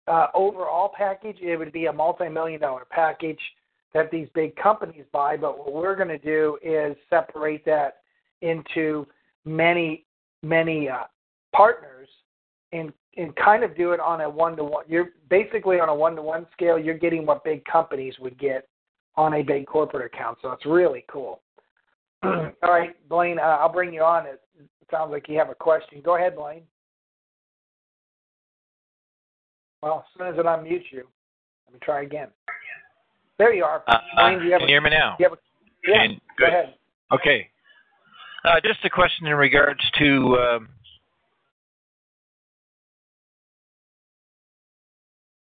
uh, 0.07 0.27
overall 0.33 0.91
package. 0.95 1.37
It 1.41 1.57
would 1.57 1.71
be 1.71 1.87
a 1.87 1.93
multi-million 1.93 2.61
dollar 2.61 2.85
package 2.89 3.39
that 3.93 4.11
these 4.11 4.27
big 4.33 4.55
companies 4.55 5.05
buy. 5.11 5.35
But 5.35 5.57
what 5.57 5.73
we're 5.73 5.95
going 5.95 6.09
to 6.09 6.17
do 6.17 6.57
is 6.63 6.95
separate 7.09 7.65
that 7.65 7.97
into 8.41 9.07
many, 9.45 10.05
many 10.43 10.87
uh, 10.89 11.03
partners 11.55 11.98
and 12.71 12.91
and 13.17 13.35
kind 13.35 13.63
of 13.63 13.75
do 13.75 13.91
it 13.91 13.99
on 13.99 14.21
a 14.21 14.29
one 14.29 14.55
to 14.55 14.63
one. 14.63 14.85
You're 14.87 15.09
basically 15.29 15.79
on 15.79 15.89
a 15.89 15.95
one 15.95 16.15
to 16.15 16.21
one 16.21 16.45
scale. 16.53 16.77
You're 16.77 16.97
getting 16.97 17.25
what 17.25 17.43
big 17.43 17.65
companies 17.65 18.13
would 18.19 18.37
get 18.39 18.67
on 19.15 19.33
a 19.33 19.43
big 19.43 19.65
corporate 19.65 20.05
account. 20.05 20.37
So 20.41 20.51
it's 20.51 20.65
really 20.65 21.03
cool. 21.11 21.41
All 22.23 22.51
right, 22.63 22.95
Blaine, 23.09 23.39
uh, 23.39 23.57
I'll 23.59 23.71
bring 23.71 23.93
you 23.93 24.01
on. 24.03 24.25
It, 24.25 24.41
sounds 24.91 25.11
like 25.11 25.27
you 25.29 25.37
have 25.37 25.49
a 25.49 25.55
question. 25.55 26.01
Go 26.03 26.15
ahead, 26.15 26.35
Blaine. 26.35 26.63
Well, 29.81 30.05
as 30.05 30.17
soon 30.17 30.27
as 30.27 30.39
it 30.39 30.45
unmutes 30.45 30.91
you, 30.91 31.07
let 31.67 31.73
me 31.73 31.79
try 31.81 32.01
again. 32.03 32.27
There 33.37 33.53
you 33.53 33.63
are. 33.63 33.83
Uh, 33.87 33.97
Blaine, 34.15 34.39
do 34.39 34.45
you 34.45 34.51
have 34.51 34.59
can 34.59 34.67
a, 34.67 34.71
you 34.71 34.75
hear 34.75 34.81
me 34.81 34.89
now? 34.89 35.15
you 35.19 35.25
have 35.29 35.33
a, 35.33 35.37
yeah, 35.87 36.03
And- 36.03 36.21
go 36.37 36.45
ahead. 36.47 36.73
Okay. 37.13 37.49
Uh, 38.45 38.55
just 38.63 38.83
a 38.85 38.89
question 38.89 39.27
in 39.27 39.35
regards 39.35 39.81
to 39.99 40.37
um, 40.37 40.69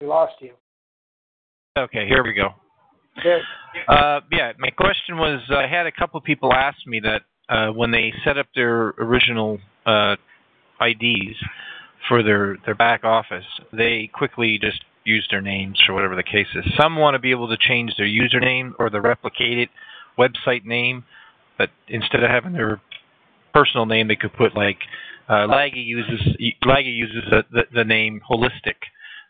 We 0.05 0.11
lost 0.11 0.35
you. 0.41 0.53
okay. 1.79 2.07
Here 2.07 2.23
we 2.23 2.35
go. 2.35 2.51
Good. 3.23 3.41
Uh, 3.89 4.21
yeah, 4.31 4.53
my 4.59 4.69
question 4.69 5.17
was 5.17 5.41
I 5.49 5.67
had 5.67 5.87
a 5.87 5.93
couple 5.93 6.19
of 6.19 6.25
people 6.25 6.53
ask 6.53 6.77
me 6.87 7.01
that 7.01 7.23
uh, 7.49 7.73
when 7.73 7.91
they 7.91 8.13
set 8.23 8.37
up 8.37 8.47
their 8.55 8.89
original 8.99 9.61
uh, 9.87 10.17
IDs 10.79 11.37
for 12.07 12.23
their, 12.23 12.59
their 12.67 12.75
back 12.75 13.03
office, 13.03 13.47
they 13.73 14.11
quickly 14.13 14.59
just 14.61 14.85
use 15.05 15.27
their 15.31 15.41
names 15.41 15.81
or 15.89 15.95
whatever 15.95 16.17
the 16.17 16.23
case 16.23 16.49
is. 16.55 16.65
Some 16.79 16.97
want 16.97 17.15
to 17.15 17.19
be 17.19 17.31
able 17.31 17.49
to 17.49 17.57
change 17.57 17.95
their 17.97 18.07
username 18.07 18.73
or 18.79 18.91
the 18.91 18.99
replicated 18.99 19.69
website 20.19 20.67
name, 20.67 21.05
but 21.57 21.71
instead 21.89 22.23
of 22.23 22.29
having 22.29 22.53
their 22.53 22.83
personal 23.55 23.87
name, 23.87 24.09
they 24.09 24.17
could 24.17 24.35
put 24.35 24.55
like 24.55 24.81
uh, 25.31 25.47
Laggy 25.49 25.83
uses 25.83 26.21
Laggy 26.63 26.95
uses 26.95 27.23
the, 27.31 27.45
the, 27.51 27.63
the 27.73 27.85
name 27.85 28.21
Holistic. 28.31 28.77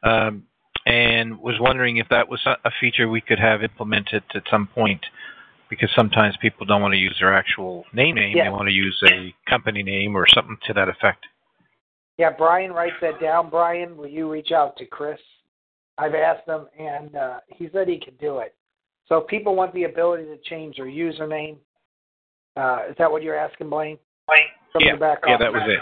Um, 0.03 0.45
and 0.87 1.39
was 1.41 1.55
wondering 1.61 1.97
if 1.97 2.07
that 2.11 2.29
was 2.29 2.41
a 2.47 2.71
feature 2.81 3.09
we 3.09 3.21
could 3.21 3.39
have 3.39 3.63
implemented 3.63 4.23
at 4.35 4.43
some 4.51 4.67
point 4.67 5.01
because 5.71 5.89
sometimes 5.97 6.37
people 6.43 6.67
don't 6.67 6.83
want 6.83 6.93
to 6.93 6.99
use 6.99 7.17
their 7.19 7.35
actual 7.35 7.85
name 7.93 8.17
name 8.17 8.37
Yeah. 8.37 8.45
they 8.45 8.51
want 8.51 8.69
to 8.69 8.75
use 8.75 9.01
a 9.11 9.35
company 9.49 9.83
name 9.83 10.15
or 10.17 10.27
something 10.29 10.59
to 10.67 10.73
that 10.75 10.89
effect 10.89 11.25
Yeah, 12.19 12.31
Brian 12.37 12.73
writes 12.73 12.97
that 13.01 13.21
down. 13.21 13.51
Brian, 13.51 13.97
will 13.97 14.07
you 14.07 14.31
reach 14.31 14.53
out 14.53 14.77
to 14.77 14.87
Chris? 14.87 15.19
I've 15.99 16.15
asked 16.15 16.47
him, 16.49 16.67
and 16.79 17.17
uh, 17.17 17.41
he 17.49 17.69
said 17.73 17.89
he 17.89 17.99
could 17.99 18.19
do 18.19 18.39
it. 18.39 18.55
So 19.09 19.19
if 19.19 19.27
people 19.29 19.55
want 19.57 19.73
the 19.75 19.85
ability 19.85 20.25
to 20.25 20.37
change 20.49 20.77
their 20.77 20.87
username, 20.87 21.57
uh, 22.57 22.81
is 22.91 22.97
that 22.99 23.11
what 23.11 23.23
you're 23.23 23.37
asking, 23.39 23.69
Blaine? 23.71 23.99
From 24.73 24.83
yeah 24.83 24.95
the 24.95 24.99
back 24.99 25.19
yeah 25.27 25.35
office? 25.35 25.45
that 25.45 25.53
was 25.53 25.63
it 25.67 25.81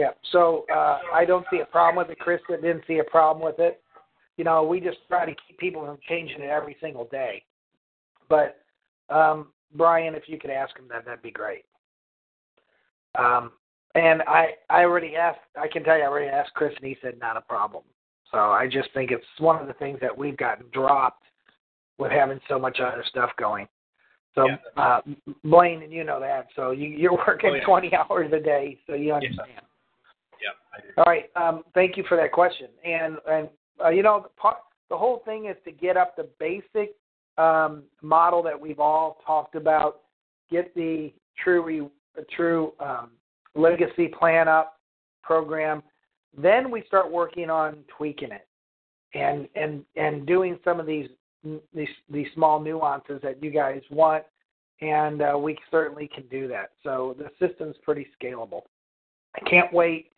yeah. 0.00 0.12
So 0.32 0.64
uh, 0.74 1.00
I 1.12 1.26
don't 1.26 1.44
see 1.50 1.60
a 1.60 1.66
problem 1.66 2.02
with 2.02 2.10
it. 2.10 2.18
Chris 2.18 2.40
didn't 2.48 2.84
see 2.86 3.00
a 3.00 3.04
problem 3.04 3.44
with 3.44 3.58
it. 3.58 3.82
You 4.38 4.44
know, 4.44 4.64
we 4.64 4.80
just 4.80 4.96
try 5.08 5.26
to 5.26 5.34
keep 5.46 5.58
people 5.58 5.84
from 5.84 5.98
changing 6.08 6.40
it 6.40 6.48
every 6.48 6.74
single 6.80 7.04
day. 7.04 7.44
But 8.30 8.62
um, 9.10 9.48
Brian, 9.74 10.14
if 10.14 10.22
you 10.26 10.38
could 10.38 10.50
ask 10.50 10.76
him 10.78 10.86
that, 10.88 11.04
that'd 11.04 11.20
be 11.20 11.30
great. 11.30 11.66
Um, 13.18 13.52
and 13.94 14.22
I, 14.22 14.54
I 14.70 14.84
already 14.84 15.16
asked. 15.16 15.40
I 15.60 15.68
can 15.68 15.84
tell 15.84 15.98
you, 15.98 16.04
I 16.04 16.06
already 16.06 16.28
asked 16.28 16.54
Chris, 16.54 16.72
and 16.76 16.86
he 16.86 16.96
said 17.02 17.18
not 17.20 17.36
a 17.36 17.42
problem. 17.42 17.82
So 18.30 18.38
I 18.38 18.66
just 18.66 18.88
think 18.94 19.10
it's 19.10 19.24
one 19.38 19.60
of 19.60 19.66
the 19.66 19.74
things 19.74 19.98
that 20.00 20.16
we've 20.16 20.36
gotten 20.36 20.64
dropped 20.72 21.24
with 21.98 22.10
having 22.10 22.40
so 22.48 22.58
much 22.58 22.80
other 22.80 23.04
stuff 23.06 23.30
going. 23.36 23.68
So 24.34 24.46
Yeah. 24.46 24.56
uh, 24.76 25.00
Blaine, 25.44 25.82
and 25.82 25.92
you 25.92 26.04
know 26.04 26.20
that. 26.20 26.46
So 26.56 26.70
you, 26.70 26.88
you're 26.88 27.12
working 27.12 27.50
Oh, 27.50 27.54
yeah. 27.54 27.64
20 27.64 27.94
hours 28.10 28.32
a 28.32 28.40
day, 28.40 28.78
so 28.86 28.94
you 28.94 29.12
understand. 29.12 29.48
yeah 29.54 29.60
All 30.96 31.04
right. 31.06 31.30
Um, 31.36 31.62
thank 31.74 31.96
you 31.96 32.04
for 32.08 32.16
that 32.16 32.32
question. 32.32 32.68
And 32.84 33.16
and 33.28 33.48
uh, 33.84 33.90
you 33.90 34.02
know 34.02 34.20
the 34.22 34.28
part, 34.40 34.58
the 34.88 34.96
whole 34.96 35.22
thing 35.24 35.46
is 35.46 35.56
to 35.64 35.72
get 35.72 35.96
up 35.96 36.16
the 36.16 36.28
basic 36.38 36.94
um, 37.38 37.84
model 38.02 38.42
that 38.42 38.58
we've 38.60 38.80
all 38.80 39.18
talked 39.26 39.54
about. 39.54 40.00
Get 40.50 40.74
the 40.74 41.12
true 41.42 41.62
re, 41.62 41.88
true 42.36 42.72
um, 42.80 43.10
legacy 43.54 44.08
plan 44.08 44.48
up 44.48 44.78
program. 45.22 45.82
Then 46.36 46.70
we 46.70 46.84
start 46.86 47.10
working 47.10 47.50
on 47.50 47.78
tweaking 47.96 48.32
it 48.32 48.46
and 49.14 49.48
and 49.54 49.84
and 49.96 50.26
doing 50.26 50.58
some 50.64 50.80
of 50.80 50.86
these 50.86 51.08
these 51.74 51.88
these 52.10 52.26
small 52.34 52.60
nuances 52.60 53.20
that 53.22 53.42
you 53.42 53.50
guys 53.50 53.82
want. 53.90 54.24
And 54.82 55.20
uh, 55.20 55.38
we 55.38 55.58
certainly 55.70 56.08
can 56.12 56.26
do 56.28 56.48
that. 56.48 56.70
So 56.82 57.14
the 57.18 57.28
system's 57.44 57.76
pretty 57.82 58.06
scalable. 58.20 58.62
I 59.36 59.48
can't 59.48 59.70
wait 59.72 60.10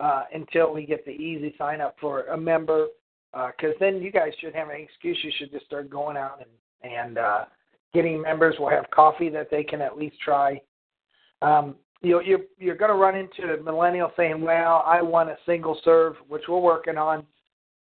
uh, 0.00 0.24
until 0.32 0.72
we 0.72 0.86
get 0.86 1.04
the 1.04 1.12
easy 1.12 1.54
sign 1.58 1.80
up 1.80 1.96
for 2.00 2.24
a 2.26 2.36
member. 2.36 2.86
Because 3.32 3.74
then 3.80 4.00
you 4.00 4.12
guys 4.12 4.32
should 4.40 4.54
have 4.54 4.68
an 4.68 4.76
excuse. 4.80 5.18
You 5.22 5.32
should 5.38 5.50
just 5.50 5.66
start 5.66 5.90
going 5.90 6.16
out 6.16 6.38
and 6.38 6.48
and 6.84 7.18
uh, 7.18 7.44
getting 7.92 8.20
members. 8.20 8.54
We'll 8.58 8.70
have 8.70 8.90
coffee 8.90 9.28
that 9.30 9.50
they 9.50 9.64
can 9.64 9.80
at 9.80 9.96
least 9.96 10.16
try. 10.24 10.60
Um, 11.42 11.76
you 12.02 12.20
you're 12.22 12.40
you're 12.58 12.76
going 12.76 12.90
to 12.90 12.96
run 12.96 13.16
into 13.16 13.54
a 13.54 13.62
millennial 13.62 14.12
saying, 14.16 14.40
"Well, 14.40 14.84
I 14.86 15.02
want 15.02 15.30
a 15.30 15.36
single 15.46 15.80
serve," 15.84 16.14
which 16.28 16.42
we're 16.48 16.60
working 16.60 16.96
on, 16.96 17.24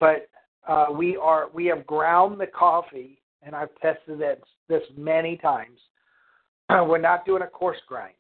but 0.01 0.29
uh, 0.67 0.87
we 0.93 1.17
are 1.17 1.49
we 1.53 1.67
have 1.67 1.87
ground 1.87 2.41
the 2.41 2.47
coffee, 2.47 3.21
and 3.43 3.55
I've 3.55 3.75
tested 3.81 4.19
that 4.21 4.41
this 4.69 4.83
many 4.97 5.37
times. 5.37 5.79
we're 6.71 6.99
not 6.99 7.25
doing 7.25 7.43
a 7.43 7.47
coarse 7.47 7.79
grind. 7.87 8.15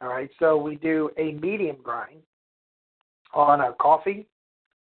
All 0.00 0.08
right, 0.08 0.30
so 0.38 0.56
we 0.56 0.76
do 0.76 1.10
a 1.18 1.32
medium 1.32 1.76
grind 1.82 2.20
on 3.34 3.60
our 3.60 3.72
coffee 3.74 4.26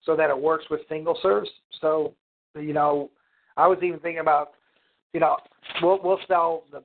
so 0.04 0.16
that 0.16 0.30
it 0.30 0.40
works 0.40 0.66
with 0.70 0.82
single 0.90 1.18
serves. 1.22 1.50
So, 1.82 2.14
you 2.56 2.74
know, 2.74 3.10
I 3.58 3.68
was 3.68 3.80
even 3.84 4.00
thinking 4.00 4.22
about, 4.22 4.52
you 5.14 5.20
know, 5.20 5.38
we'll 5.82 6.00
we'll 6.04 6.20
sell 6.28 6.64
the 6.72 6.84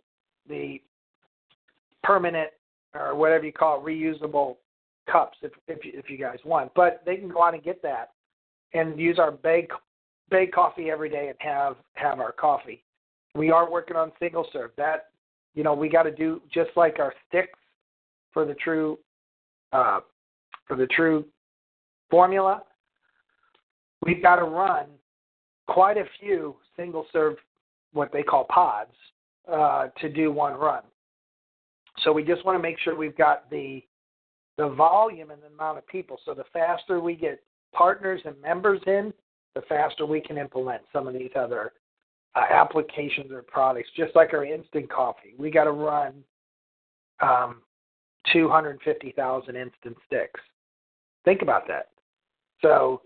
the 0.49 0.81
permanent 2.03 2.51
or 2.95 3.15
whatever 3.15 3.45
you 3.45 3.53
call 3.53 3.81
it, 3.81 3.89
reusable 3.89 4.57
cups 5.11 5.39
if 5.43 5.53
if 5.69 5.85
you, 5.85 5.93
if 5.95 6.11
you 6.11 6.19
guys 6.19 6.39
want. 6.45 6.73
But 6.75 7.03
they 7.07 7.17
can 7.17 7.29
go 7.29 7.43
out 7.43 7.55
and 7.55 7.63
get 7.63 7.83
that 7.83 8.13
and 8.73 8.99
use 8.99 9.19
our 9.19 9.31
bag 9.31 9.71
bag 10.31 10.53
coffee 10.53 10.91
every 10.91 11.09
day 11.09 11.29
and 11.29 11.37
have 11.39 11.77
have 11.95 12.21
our 12.21 12.33
coffee. 12.33 12.83
We 13.35 13.51
are 13.51 13.71
working 13.71 13.97
on 13.97 14.13
single 14.19 14.47
serve. 14.53 14.71
That 14.77 15.09
you 15.55 15.63
know 15.63 15.75
we 15.75 15.89
got 15.89 16.05
to 16.05 16.13
do 16.13 16.41
just 16.53 16.71
like 16.77 16.99
our 16.99 17.15
sticks 17.29 17.59
for 18.33 18.45
the 18.45 18.55
true 18.55 18.99
uh, 19.73 20.01
for 20.67 20.77
the 20.77 20.87
true 20.87 21.25
formula. 22.15 22.63
We've 24.07 24.23
got 24.23 24.37
to 24.37 24.45
run 24.45 24.87
quite 25.67 25.97
a 25.97 26.05
few 26.21 26.55
single 26.77 27.07
serve 27.13 27.35
what 27.93 28.13
they 28.13 28.23
call 28.23 28.45
pods 28.45 28.93
uh, 29.53 29.89
to 30.01 30.09
do 30.09 30.31
one 30.31 30.55
run. 30.55 30.85
So 32.05 32.13
we 32.13 32.23
just 32.23 32.45
want 32.45 32.57
to 32.57 32.63
make 32.63 32.79
sure 32.79 32.95
we've 32.97 33.17
got 33.17 33.51
the 33.51 33.83
the 34.59 34.69
volume 34.69 35.33
and 35.33 35.43
the 35.43 35.49
amount 35.49 35.79
of 35.79 35.87
people. 35.89 36.17
So 36.25 36.35
the 36.35 36.45
faster 36.53 37.01
we 37.01 37.17
get 37.17 37.43
partners 37.73 38.21
and 38.25 38.41
members 38.41 38.81
in, 38.87 39.13
the 39.57 39.63
faster 39.63 40.07
we 40.07 40.21
can 40.21 40.39
implement 40.39 40.83
some 40.93 41.09
of 41.09 41.15
these 41.15 41.33
other 41.35 41.73
uh, 42.37 42.45
applications 42.49 43.33
or 43.33 43.43
products. 43.43 43.89
Just 43.97 44.15
like 44.15 44.33
our 44.33 44.45
instant 44.45 44.89
coffee, 44.89 45.35
we 45.37 45.51
got 45.51 45.65
to 45.65 45.73
run 45.73 46.23
um, 47.21 47.63
250,000 48.33 49.57
instant 49.57 49.97
sticks. 50.07 50.41
Think 51.25 51.43
about 51.43 51.67
that. 51.67 51.89
So, 52.65 53.03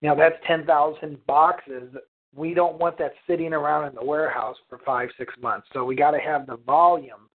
you 0.00 0.08
know, 0.08 0.16
that's 0.16 0.36
10,000 0.46 1.26
boxes. 1.26 1.94
We 2.34 2.52
don't 2.52 2.78
want 2.78 2.98
that 2.98 3.12
sitting 3.26 3.54
around 3.54 3.88
in 3.88 3.94
the 3.94 4.04
warehouse 4.04 4.56
for 4.68 4.78
five, 4.84 5.08
six 5.18 5.32
months. 5.40 5.66
So 5.72 5.84
we 5.84 5.94
got 5.94 6.10
to 6.10 6.18
have 6.18 6.46
the 6.46 6.56
volume 6.58 7.30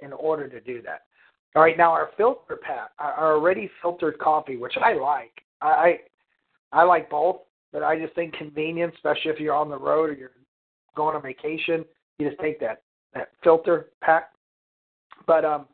in 0.00 0.12
order 0.12 0.48
to 0.48 0.60
do 0.60 0.82
that. 0.82 1.02
All 1.54 1.62
right, 1.62 1.76
now 1.76 1.92
our 1.92 2.10
filter 2.16 2.58
pack, 2.62 2.90
our 2.98 3.34
already 3.34 3.70
filtered 3.80 4.18
coffee, 4.18 4.56
which 4.56 4.74
I 4.82 4.94
like. 4.94 5.32
I 5.60 6.00
I 6.72 6.82
like 6.84 7.10
both, 7.10 7.40
but 7.72 7.82
I 7.82 7.98
just 7.98 8.14
think 8.14 8.32
convenience, 8.34 8.94
especially 8.96 9.30
if 9.30 9.38
you're 9.38 9.54
on 9.54 9.68
the 9.68 9.78
road 9.78 10.10
or 10.10 10.14
you're 10.14 10.30
going 10.96 11.14
on 11.14 11.22
vacation, 11.22 11.84
you 12.18 12.28
just 12.28 12.40
take 12.40 12.58
that 12.60 12.82
that 13.14 13.28
filter 13.44 13.90
pack. 14.00 14.30
But 15.26 15.44
um, 15.44 15.66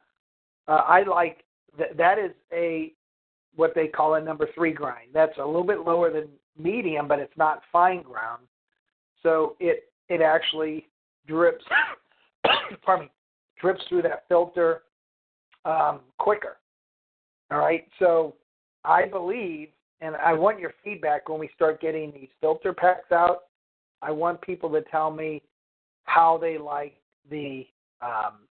uh, 0.67 0.83
I 0.87 1.05
like 1.05 1.45
that. 1.79 1.97
That 1.97 2.19
is 2.19 2.33
a 2.53 2.93
what 3.59 3.75
they 3.75 3.89
call 3.89 4.15
a 4.15 4.21
number 4.21 4.49
three 4.55 4.73
grind. 4.73 5.09
That's 5.13 5.37
a 5.37 5.45
little 5.45 5.65
bit 5.65 5.81
lower 5.81 6.13
than 6.13 6.29
medium, 6.57 7.09
but 7.09 7.19
it's 7.19 7.37
not 7.37 7.63
fine 7.73 8.03
ground. 8.03 8.45
So 9.25 9.57
it 9.59 9.91
it 10.09 10.23
actually 10.23 10.87
drips. 11.27 11.65
pardon 12.83 13.07
me, 13.07 13.11
drips 13.61 13.83
through 13.89 14.03
that 14.03 14.25
filter 14.29 14.83
um, 15.65 16.01
quicker. 16.19 16.59
All 17.51 17.59
right. 17.59 17.85
So 17.99 18.37
I 18.85 19.07
believe, 19.07 19.71
and 20.01 20.15
I 20.15 20.35
want 20.35 20.61
your 20.61 20.73
feedback 20.85 21.29
when 21.29 21.41
we 21.41 21.51
start 21.57 21.81
getting 21.81 22.13
these 22.13 22.29
filter 22.41 22.73
packs 22.73 23.11
out. 23.11 23.41
I 24.03 24.13
want 24.13 24.41
people 24.41 24.71
to 24.71 24.83
tell 24.83 25.11
me 25.11 25.43
how 26.05 26.39
they 26.39 26.59
like 26.59 26.95
the 27.29 27.67
um, 28.01 28.47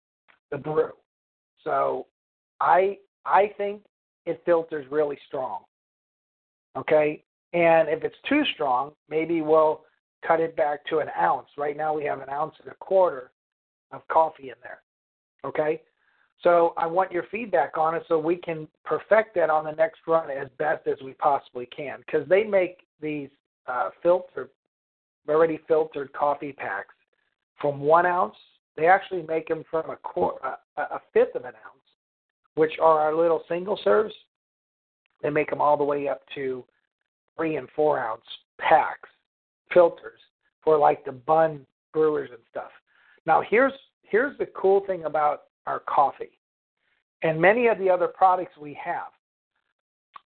the 0.49 0.57
brew. 0.57 0.93
So 1.63 2.07
I 2.59 2.97
I 3.23 3.51
think 3.55 3.83
it 4.25 4.41
filters 4.45 4.85
really 4.91 5.17
strong. 5.27 5.61
Okay, 6.77 7.23
and 7.53 7.87
if 7.87 8.03
it's 8.03 8.15
too 8.27 8.43
strong, 8.53 8.91
maybe 9.09 9.41
we'll 9.41 9.81
cut 10.27 10.39
it 10.39 10.55
back 10.55 10.85
to 10.87 10.99
an 10.99 11.07
ounce. 11.17 11.47
Right 11.57 11.77
now 11.77 11.95
we 11.95 12.03
have 12.05 12.19
an 12.19 12.29
ounce 12.29 12.55
and 12.61 12.71
a 12.71 12.75
quarter 12.75 13.31
of 13.91 14.07
coffee 14.07 14.49
in 14.49 14.55
there. 14.61 14.81
Okay, 15.45 15.81
so 16.41 16.73
I 16.77 16.85
want 16.85 17.11
your 17.11 17.23
feedback 17.31 17.77
on 17.77 17.95
it 17.95 18.03
so 18.07 18.19
we 18.19 18.35
can 18.35 18.67
perfect 18.83 19.35
that 19.35 19.49
on 19.49 19.63
the 19.63 19.71
next 19.71 20.01
run 20.07 20.29
as 20.29 20.47
best 20.57 20.87
as 20.87 20.97
we 21.03 21.13
possibly 21.13 21.65
can 21.67 21.99
because 22.05 22.27
they 22.27 22.43
make 22.43 22.79
these 23.01 23.29
uh, 23.67 23.89
filtered, 24.03 24.49
already 25.29 25.59
filtered 25.67 26.11
coffee 26.13 26.51
packs 26.51 26.93
from 27.59 27.79
one 27.79 28.05
ounce. 28.05 28.35
They 28.75 28.87
actually 28.87 29.23
make 29.23 29.47
them 29.47 29.63
from 29.71 29.89
a, 29.89 29.95
quart, 29.95 30.35
a, 30.43 30.81
a 30.81 31.01
fifth 31.13 31.35
of 31.35 31.45
an 31.45 31.53
ounce, 31.65 31.84
which 32.55 32.73
are 32.81 32.99
our 32.99 33.15
little 33.15 33.43
single 33.47 33.79
serves. 33.83 34.13
They 35.21 35.29
make 35.29 35.49
them 35.49 35.61
all 35.61 35.77
the 35.77 35.83
way 35.83 36.07
up 36.07 36.21
to 36.35 36.63
three 37.37 37.55
and 37.55 37.67
four 37.75 37.99
ounce 37.99 38.23
packs, 38.59 39.09
filters 39.73 40.19
for 40.63 40.77
like 40.77 41.05
the 41.05 41.11
Bunn 41.11 41.65
brewers 41.93 42.29
and 42.31 42.41
stuff. 42.49 42.71
Now 43.25 43.41
here's 43.47 43.73
here's 44.01 44.37
the 44.37 44.47
cool 44.47 44.81
thing 44.87 45.05
about 45.05 45.43
our 45.65 45.79
coffee 45.79 46.37
and 47.23 47.41
many 47.41 47.67
of 47.67 47.79
the 47.79 47.89
other 47.89 48.07
products 48.07 48.55
we 48.59 48.77
have. 48.83 49.07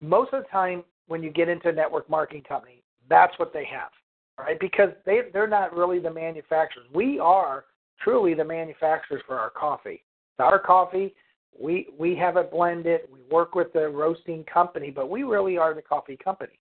Most 0.01 0.33
of 0.33 0.43
the 0.43 0.49
time 0.49 0.83
when 1.07 1.23
you 1.23 1.29
get 1.29 1.49
into 1.49 1.69
a 1.69 1.71
network 1.71 2.09
marketing 2.09 2.43
company, 2.47 2.83
that's 3.09 3.37
what 3.39 3.53
they 3.53 3.65
have. 3.65 3.89
Right? 4.37 4.59
Because 4.59 4.89
they 5.05 5.21
they're 5.33 5.47
not 5.47 5.75
really 5.75 5.99
the 5.99 6.13
manufacturers. 6.13 6.85
We 6.93 7.19
are 7.19 7.65
truly 8.01 8.35
the 8.35 8.45
manufacturers 8.45 9.21
for 9.25 9.39
our 9.39 9.49
coffee. 9.49 10.03
Our 10.37 10.59
coffee. 10.59 11.15
We 11.59 11.87
we 11.97 12.15
have 12.15 12.37
it 12.37 12.51
blended. 12.51 13.01
We 13.11 13.19
work 13.31 13.55
with 13.55 13.73
the 13.73 13.89
roasting 13.89 14.43
company, 14.43 14.91
but 14.91 15.09
we 15.09 15.23
really 15.23 15.57
are 15.57 15.73
the 15.73 15.81
coffee 15.81 16.17
company. 16.17 16.59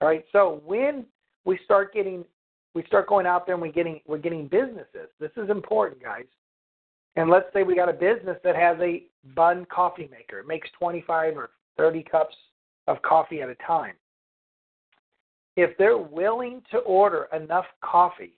All 0.00 0.08
right. 0.08 0.24
So 0.32 0.62
when 0.64 1.06
we 1.44 1.58
start 1.64 1.92
getting 1.92 2.24
we 2.74 2.84
start 2.86 3.08
going 3.08 3.26
out 3.26 3.46
there 3.46 3.54
and 3.54 3.62
we 3.62 3.72
getting 3.72 4.00
we're 4.06 4.18
getting 4.18 4.46
businesses. 4.46 5.08
This 5.18 5.32
is 5.36 5.50
important, 5.50 6.02
guys. 6.02 6.26
And 7.16 7.28
let's 7.28 7.52
say 7.52 7.64
we 7.64 7.74
got 7.74 7.88
a 7.88 7.92
business 7.92 8.36
that 8.44 8.54
has 8.54 8.76
a 8.80 9.04
Bunn 9.34 9.66
coffee 9.66 10.08
maker. 10.10 10.38
It 10.38 10.46
makes 10.46 10.68
25 10.78 11.36
or 11.36 11.50
30 11.76 12.04
cups 12.04 12.36
of 12.86 13.02
coffee 13.02 13.42
at 13.42 13.48
a 13.48 13.56
time. 13.66 13.94
If 15.56 15.76
they're 15.76 15.98
willing 15.98 16.62
to 16.70 16.78
order 16.78 17.28
enough 17.34 17.66
coffee, 17.82 18.34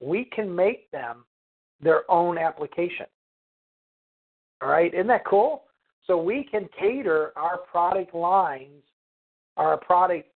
we 0.00 0.24
can 0.24 0.54
make 0.54 0.90
them 0.90 1.24
their 1.80 2.10
own 2.10 2.36
application. 2.36 3.06
All 4.62 4.68
right, 4.68 4.92
isn't 4.92 5.06
that 5.08 5.24
cool? 5.24 5.64
So 6.06 6.20
we 6.20 6.44
can 6.44 6.68
cater 6.78 7.32
our 7.36 7.58
product 7.58 8.14
lines, 8.14 8.82
our 9.56 9.76
product 9.76 10.28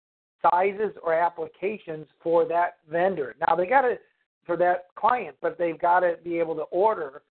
sizes 0.42 0.92
or 1.02 1.14
applications 1.14 2.06
for 2.22 2.44
that 2.46 2.78
vendor. 2.90 3.36
Now 3.46 3.54
they 3.54 3.66
got 3.66 3.82
to 3.82 3.96
for 4.46 4.56
that 4.56 4.86
client, 4.96 5.36
but 5.40 5.58
they've 5.58 5.78
got 5.78 6.00
to 6.00 6.16
be 6.24 6.38
able 6.38 6.56
to 6.56 6.62
order 6.62 7.22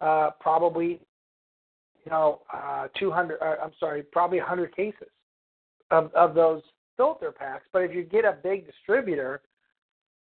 uh, 0.00 0.30
probably 0.40 1.00
you 2.04 2.10
know 2.10 2.40
uh, 2.52 2.88
200. 2.98 3.38
Uh, 3.40 3.56
I'm 3.62 3.72
sorry, 3.78 4.02
probably 4.02 4.38
100 4.38 4.74
cases 4.74 5.08
of 5.90 6.12
of 6.14 6.34
those 6.34 6.62
filter 6.96 7.32
packs. 7.32 7.64
But 7.72 7.82
if 7.82 7.94
you 7.94 8.04
get 8.04 8.24
a 8.24 8.36
big 8.42 8.66
distributor, 8.66 9.42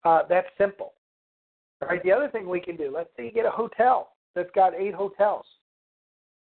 uh, 0.05 0.23
that's 0.29 0.49
simple. 0.59 0.95
All 1.83 1.89
right. 1.89 2.03
The 2.03 2.13
other 2.13 2.29
thing 2.29 2.49
we 2.49 2.61
can 2.61 2.77
do, 2.77 2.93
let's 2.95 3.11
say 3.17 3.27
you 3.27 3.33
get 3.33 3.47
a 3.47 3.51
hotel 3.51 4.13
that's 4.35 4.51
got 4.55 4.75
eight 4.75 4.95
hotels, 4.95 5.47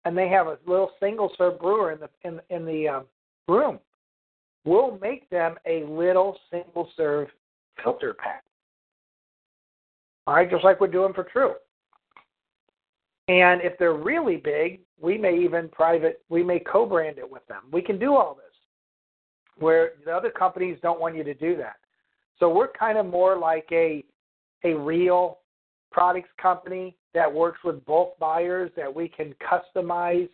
and 0.05 0.17
they 0.17 0.29
have 0.29 0.47
a 0.47 0.59
little 0.67 0.91
single 1.01 1.33
serve 1.37 1.59
brewer 1.61 1.93
in 1.93 2.01
the 2.01 2.09
in 2.25 2.41
in 2.51 2.65
the 2.65 2.89
um, 2.89 3.05
room 3.49 3.79
we'll 4.65 4.99
make 5.01 5.29
them 5.31 5.57
a 5.67 5.85
little 5.85 6.37
single 6.51 6.89
serve 6.97 7.29
filter 7.83 8.15
pack. 8.15 8.45
All 10.27 10.35
right, 10.35 10.51
just 10.51 10.65
like 10.65 10.81
we're 10.81 10.89
doing 10.89 11.13
for 11.13 11.25
True. 11.25 11.55
And 13.29 13.61
if 13.63 13.79
they're 13.79 13.95
really 13.95 14.37
big, 14.37 14.81
we 15.01 15.17
may 15.17 15.39
even 15.39 15.69
private, 15.69 16.23
we 16.29 16.43
may 16.43 16.59
co 16.59 16.85
brand 16.85 17.19
it 17.19 17.31
with 17.31 17.47
them. 17.47 17.63
We 17.73 17.81
can 17.81 17.99
do 17.99 18.17
all 18.17 18.35
this 18.35 18.45
where 19.57 19.93
the 20.05 20.11
other 20.11 20.31
companies 20.31 20.79
don't 20.83 21.01
want 21.01 21.17
you 21.17 21.23
to 21.23 21.35
do 21.35 21.57
that. 21.57 21.77
So 22.39 22.53
we're 22.53 22.73
kind 22.73 22.99
of 22.99 23.07
more 23.07 23.39
like 23.39 23.69
a 23.73 24.05
a 24.65 24.75
real 24.75 25.39
products 25.91 26.29
company 26.41 26.97
that 27.15 27.33
works 27.33 27.59
with 27.65 27.85
bulk 27.85 28.19
buyers 28.19 28.71
that 28.77 28.95
we 28.95 29.09
can 29.09 29.35
customize 29.51 30.29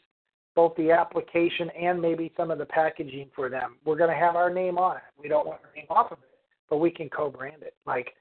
both 0.55 0.75
the 0.77 0.91
application 0.91 1.71
and 1.71 2.01
maybe 2.01 2.33
some 2.37 2.51
of 2.51 2.59
the 2.59 2.65
packaging 2.65 3.29
for 3.35 3.49
them. 3.49 3.77
We're 3.85 3.97
going 3.97 4.11
to 4.11 4.17
have 4.17 4.37
our 4.37 4.51
name 4.51 4.79
on 4.79 4.97
it. 4.97 5.03
We 5.19 5.29
don't 5.29 5.47
want 5.47 5.61
our 5.65 5.71
name 5.75 5.87
off 5.91 6.13
of 6.13 6.19
it, 6.19 6.39
but 6.71 6.79
we 6.79 6.91
can 6.91 7.09
co-brand 7.11 7.63
it. 7.63 7.75
Like 7.87 8.15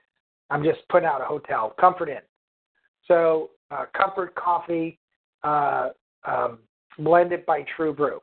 I'm 0.49 0.63
just 0.63 0.79
putting 0.89 1.07
out 1.07 1.21
a 1.21 1.25
hotel, 1.25 1.73
Comfort 1.79 2.09
Inn. 2.09 2.17
So 3.07 3.51
uh, 3.71 3.85
Comfort 3.95 4.35
Coffee, 4.35 4.99
uh, 5.43 5.89
um, 6.25 6.59
blended 6.99 7.45
by 7.45 7.65
True 7.75 7.93
Brew. 7.93 8.21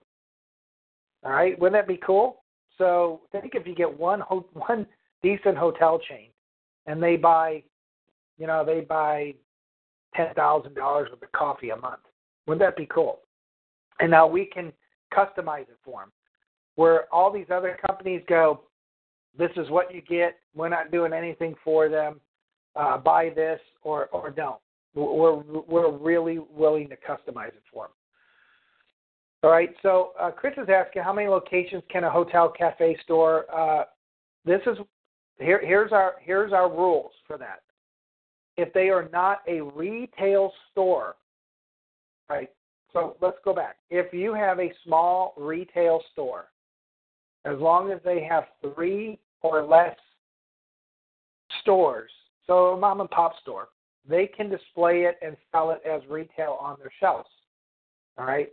All 1.25 1.33
right, 1.33 1.59
wouldn't 1.59 1.81
that 1.81 1.88
be 1.88 2.01
cool? 2.05 2.42
So 2.79 3.20
think 3.31 3.53
if 3.55 3.66
you 3.66 3.75
get 3.75 3.98
one 3.98 4.20
ho- 4.20 4.48
one 4.55 4.87
decent 5.22 5.57
hotel 5.57 6.01
chain, 6.09 6.29
and 6.87 7.03
they 7.03 7.16
buy, 7.16 7.62
you 8.38 8.47
know, 8.47 8.64
they 8.64 8.81
buy 8.81 9.35
ten 10.14 10.35
thousand 10.35 10.75
dollars 10.75 11.09
worth 11.11 11.23
of 11.23 11.33
coffee 11.33 11.71
a 11.71 11.77
month. 11.77 12.01
Wouldn't 12.47 12.61
that 12.61 12.77
be 12.77 12.87
cool? 12.87 13.21
And 14.01 14.11
now 14.11 14.27
we 14.27 14.47
can 14.47 14.73
customize 15.14 15.62
it 15.62 15.79
for 15.85 16.01
them. 16.01 16.12
Where 16.75 17.12
all 17.12 17.31
these 17.31 17.47
other 17.53 17.79
companies 17.87 18.23
go, 18.29 18.62
this 19.38 19.51
is 19.57 19.68
what 19.71 19.95
you 19.95 20.01
get. 20.01 20.38
We're 20.55 20.68
not 20.68 20.90
doing 20.90 21.12
anything 21.12 21.55
for 21.62 21.88
them. 21.88 22.21
Uh, 22.75 22.99
buy 22.99 23.31
this 23.35 23.61
or 23.83 24.07
or 24.07 24.31
don't. 24.31 24.61
We're 24.95 25.37
we're 25.37 25.90
really 25.90 26.38
willing 26.38 26.88
to 26.88 26.97
customize 26.97 27.49
it 27.49 27.62
for 27.73 27.85
them. 27.85 27.92
All 29.42 29.51
right. 29.51 29.75
So 29.83 30.12
uh, 30.21 30.31
Chris 30.31 30.55
is 30.57 30.68
asking, 30.68 31.03
how 31.03 31.12
many 31.12 31.29
locations 31.29 31.83
can 31.90 32.05
a 32.05 32.11
hotel 32.11 32.53
cafe 32.57 32.97
store? 33.03 33.45
Uh, 33.55 33.85
this 34.45 34.61
is 34.66 34.79
here. 35.38 35.61
Here's 35.64 35.92
our 35.92 36.14
here's 36.21 36.53
our 36.53 36.71
rules 36.71 37.12
for 37.27 37.38
that. 37.38 37.62
If 38.57 38.73
they 38.73 38.88
are 38.91 39.09
not 39.12 39.41
a 39.49 39.61
retail 39.62 40.53
store, 40.71 41.17
right? 42.29 42.51
So 42.93 43.17
let's 43.21 43.38
go 43.45 43.55
back. 43.55 43.77
If 43.91 44.12
you 44.12 44.35
have 44.35 44.61
a 44.61 44.73
small 44.85 45.35
retail 45.38 46.03
store, 46.12 46.47
as 47.45 47.59
long 47.59 47.91
as 47.91 47.99
they 48.05 48.23
have 48.23 48.45
three 48.61 49.19
or 49.41 49.65
less 49.65 49.97
stores, 51.62 52.11
so 52.47 52.69
a 52.69 52.77
mom 52.77 53.01
and 53.01 53.11
pop 53.11 53.33
store, 53.41 53.69
they 54.09 54.27
can 54.27 54.51
display 54.51 55.03
it 55.03 55.17
and 55.23 55.37
sell 55.51 55.71
it 55.71 55.81
as 55.88 56.03
retail 56.09 56.59
on 56.61 56.77
their 56.79 56.93
shelves. 57.01 57.29
All 58.19 58.27
right. 58.27 58.51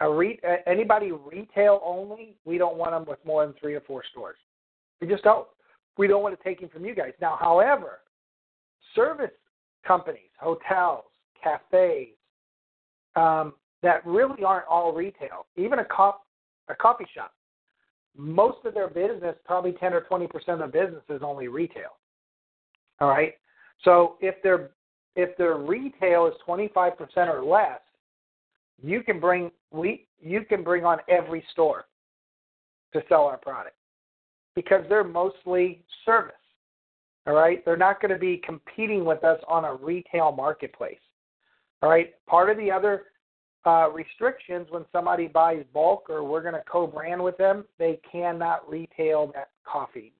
A 0.00 0.08
re- 0.08 0.40
anybody 0.66 1.10
retail 1.10 1.80
only, 1.84 2.36
we 2.44 2.58
don't 2.58 2.76
want 2.76 2.92
them 2.92 3.04
with 3.04 3.18
more 3.24 3.44
than 3.44 3.54
three 3.60 3.74
or 3.74 3.80
four 3.80 4.04
stores. 4.12 4.36
We 5.00 5.08
just 5.08 5.24
don't. 5.24 5.48
We 5.96 6.06
don't 6.06 6.22
want 6.22 6.38
to 6.38 6.44
take 6.44 6.60
them 6.60 6.68
from 6.68 6.84
you 6.84 6.94
guys. 6.94 7.12
Now, 7.20 7.36
however, 7.40 7.98
service 8.94 9.30
companies, 9.86 10.30
hotels, 10.40 11.04
cafes, 11.42 12.08
um, 13.16 13.54
that 13.82 14.04
really 14.04 14.44
aren't 14.44 14.66
all 14.66 14.92
retail. 14.92 15.46
Even 15.56 15.78
a 15.78 15.84
cop, 15.84 16.26
a 16.68 16.74
coffee 16.74 17.06
shop, 17.14 17.32
most 18.16 18.58
of 18.64 18.74
their 18.74 18.88
business, 18.88 19.36
probably 19.44 19.72
10 19.72 19.94
or 19.94 20.02
20 20.02 20.26
percent 20.26 20.60
of 20.60 20.72
business 20.72 21.02
is 21.08 21.20
only 21.22 21.48
retail. 21.48 21.96
All 23.00 23.08
right. 23.08 23.34
So 23.84 24.16
if 24.20 24.42
their 24.42 24.70
if 25.14 25.36
their 25.36 25.56
retail 25.56 26.26
is 26.26 26.34
25 26.44 26.98
percent 26.98 27.30
or 27.30 27.44
less, 27.44 27.80
you 28.82 29.02
can 29.02 29.20
bring 29.20 29.50
we 29.70 30.06
you 30.20 30.44
can 30.44 30.64
bring 30.64 30.84
on 30.84 30.98
every 31.08 31.44
store 31.52 31.86
to 32.92 33.02
sell 33.08 33.24
our 33.24 33.36
product 33.36 33.76
because 34.54 34.84
they're 34.88 35.04
mostly 35.04 35.84
service. 36.04 36.34
All 37.28 37.34
right. 37.34 37.62
They're 37.64 37.76
not 37.76 38.00
going 38.00 38.10
to 38.10 38.18
be 38.18 38.40
competing 38.44 39.04
with 39.04 39.22
us 39.22 39.38
on 39.46 39.66
a 39.66 39.74
retail 39.74 40.32
marketplace. 40.32 40.98
All 41.82 41.90
right. 41.90 42.14
Part 42.26 42.48
of 42.50 42.56
the 42.56 42.70
other 42.70 43.04
uh, 43.66 43.90
restrictions 43.92 44.66
when 44.70 44.86
somebody 44.92 45.26
buys 45.26 45.62
bulk 45.74 46.08
or 46.08 46.24
we're 46.24 46.40
going 46.40 46.54
to 46.54 46.62
co-brand 46.70 47.22
with 47.22 47.36
them. 47.36 47.64
They 47.78 48.00
cannot 48.10 48.68
retail 48.68 49.30
that 49.34 49.50
coffee. 49.70 50.14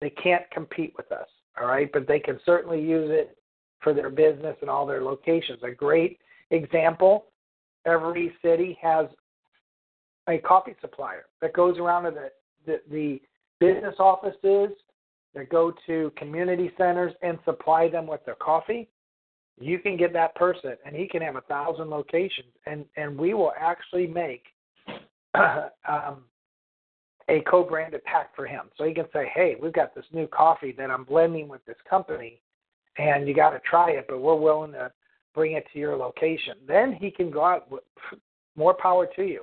They 0.00 0.10
can't 0.10 0.48
compete 0.52 0.94
with 0.96 1.10
us. 1.10 1.26
All 1.60 1.66
right, 1.66 1.90
but 1.92 2.06
they 2.06 2.20
can 2.20 2.38
certainly 2.46 2.80
use 2.80 3.10
it 3.10 3.36
for 3.80 3.92
their 3.92 4.10
business 4.10 4.56
and 4.60 4.70
all 4.70 4.86
their 4.86 5.02
locations. 5.02 5.58
A 5.64 5.72
great 5.72 6.20
example: 6.52 7.26
every 7.84 8.32
city 8.40 8.78
has 8.80 9.06
a 10.28 10.38
coffee 10.38 10.76
supplier 10.80 11.24
that 11.42 11.52
goes 11.52 11.78
around 11.78 12.04
to 12.04 12.12
the 12.12 12.30
the, 12.64 12.80
the 12.92 13.20
business 13.58 13.96
offices 13.98 14.70
that 15.34 15.50
go 15.50 15.72
to 15.86 16.12
community 16.16 16.70
centers 16.76 17.12
and 17.22 17.38
supply 17.44 17.88
them 17.88 18.06
with 18.06 18.24
their 18.24 18.36
coffee. 18.36 18.88
You 19.60 19.78
can 19.78 19.96
get 19.96 20.12
that 20.12 20.34
person 20.34 20.74
and 20.86 20.94
he 20.94 21.08
can 21.08 21.22
have 21.22 21.36
a 21.36 21.40
thousand 21.42 21.90
locations. 21.90 22.52
And 22.66 22.84
and 22.96 23.18
we 23.18 23.34
will 23.34 23.52
actually 23.58 24.06
make 24.06 24.44
um, 25.34 26.24
a 27.28 27.40
co-branded 27.48 28.02
pack 28.04 28.34
for 28.34 28.46
him. 28.46 28.70
So 28.76 28.84
he 28.84 28.94
can 28.94 29.06
say 29.12 29.30
hey 29.34 29.56
we've 29.60 29.72
got 29.72 29.94
this 29.94 30.06
new 30.12 30.26
coffee 30.26 30.72
that 30.78 30.90
i'm 30.90 31.04
blending 31.04 31.48
with 31.48 31.64
this 31.66 31.76
company 31.88 32.40
and 32.96 33.28
you 33.28 33.34
got 33.34 33.50
to 33.50 33.60
try 33.60 33.90
it 33.90 34.06
but 34.08 34.20
we're 34.20 34.34
willing 34.34 34.72
to 34.72 34.90
bring 35.34 35.52
it 35.52 35.64
to 35.72 35.78
your 35.78 35.96
location. 35.96 36.54
Then 36.66 36.92
he 36.92 37.12
can 37.12 37.30
go 37.30 37.44
out 37.44 37.70
with 37.70 37.84
more 38.56 38.74
power 38.74 39.06
to 39.14 39.22
you. 39.22 39.42